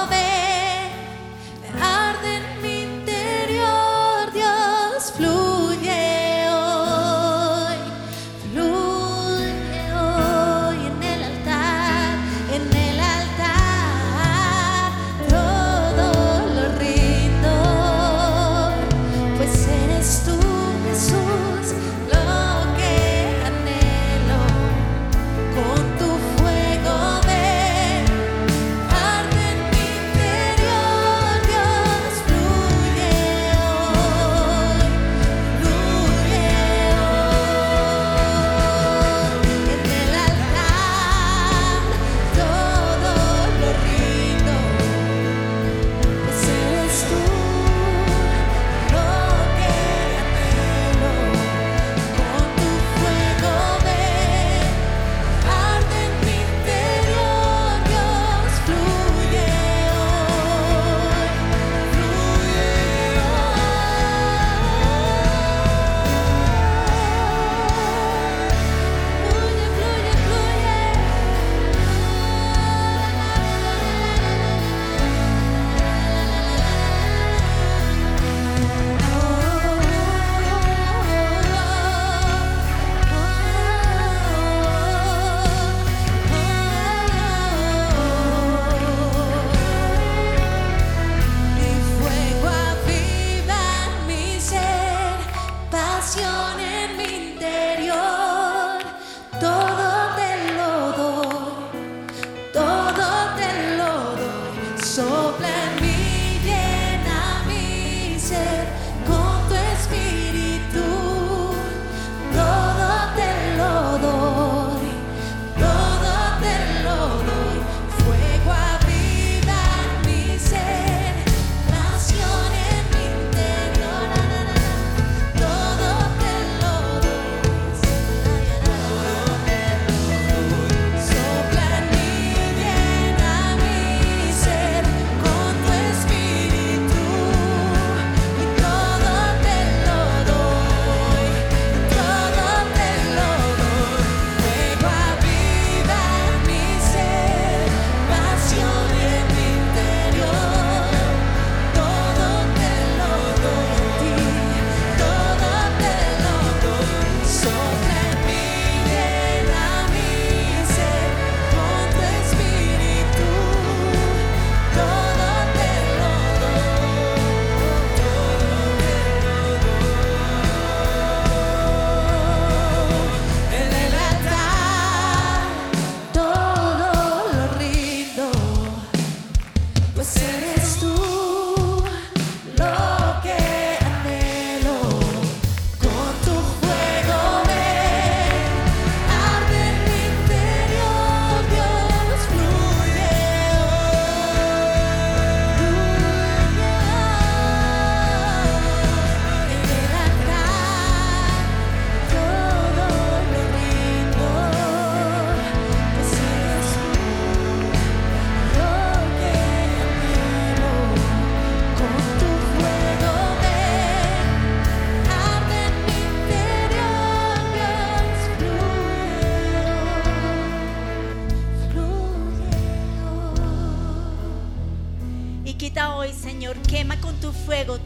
Con 227.02 227.20
tu 227.20 227.34
fuego. 227.34 227.80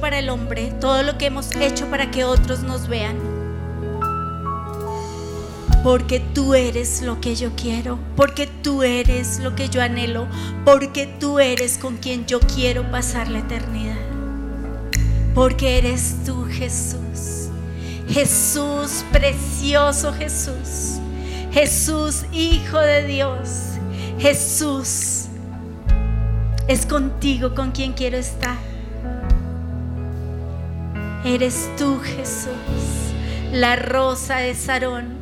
para 0.00 0.18
el 0.18 0.28
hombre, 0.28 0.70
todo 0.80 1.02
lo 1.02 1.16
que 1.16 1.26
hemos 1.26 1.56
hecho 1.56 1.86
para 1.86 2.10
que 2.10 2.24
otros 2.24 2.62
nos 2.62 2.88
vean. 2.88 3.16
Porque 5.82 6.20
tú 6.20 6.52
eres 6.52 7.00
lo 7.00 7.22
que 7.22 7.34
yo 7.34 7.52
quiero, 7.56 7.98
porque 8.16 8.46
tú 8.46 8.82
eres 8.82 9.38
lo 9.38 9.56
que 9.56 9.70
yo 9.70 9.80
anhelo, 9.80 10.26
porque 10.66 11.06
tú 11.06 11.38
eres 11.38 11.78
con 11.78 11.96
quien 11.96 12.26
yo 12.26 12.38
quiero 12.40 12.90
pasar 12.90 13.28
la 13.28 13.38
eternidad. 13.38 13.96
Porque 15.34 15.78
eres 15.78 16.16
tú, 16.26 16.44
Jesús. 16.44 17.48
Jesús, 18.10 19.04
precioso 19.10 20.12
Jesús. 20.12 20.99
Jesús, 21.52 22.24
Hijo 22.32 22.78
de 22.78 23.04
Dios. 23.04 23.70
Jesús, 24.18 25.26
es 26.68 26.86
contigo 26.86 27.54
con 27.54 27.72
quien 27.72 27.94
quiero 27.94 28.18
estar. 28.18 28.56
Eres 31.24 31.70
tú, 31.76 31.98
Jesús, 31.98 33.14
la 33.52 33.76
rosa 33.76 34.36
de 34.36 34.54
Sarón, 34.54 35.16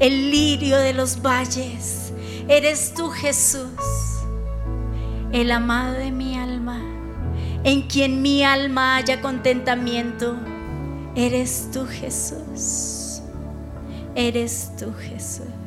el 0.00 0.30
lirio 0.30 0.78
de 0.78 0.94
los 0.94 1.22
valles. 1.22 2.12
Eres 2.48 2.94
tú, 2.94 3.10
Jesús, 3.10 3.70
el 5.32 5.50
amado 5.50 5.94
de 5.94 6.10
mi 6.10 6.38
alma, 6.38 6.80
en 7.64 7.82
quien 7.82 8.22
mi 8.22 8.42
alma 8.42 8.96
haya 8.96 9.20
contentamiento. 9.20 10.36
Eres 11.14 11.68
tú, 11.72 11.86
Jesús. 11.86 13.20
Eres 14.14 14.72
tú, 14.78 14.92
Jesús. 14.94 15.57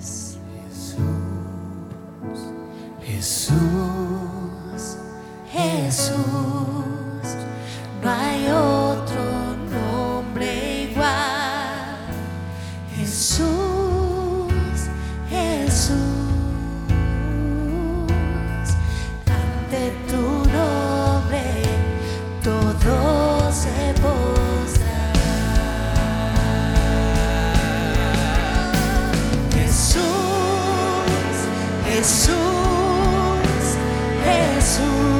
Jesús, 3.21 4.97
Jesús. 5.51 6.15
No 8.01 8.09
hay 8.09 8.47
otro 8.47 9.30
Jesús, 34.81 35.10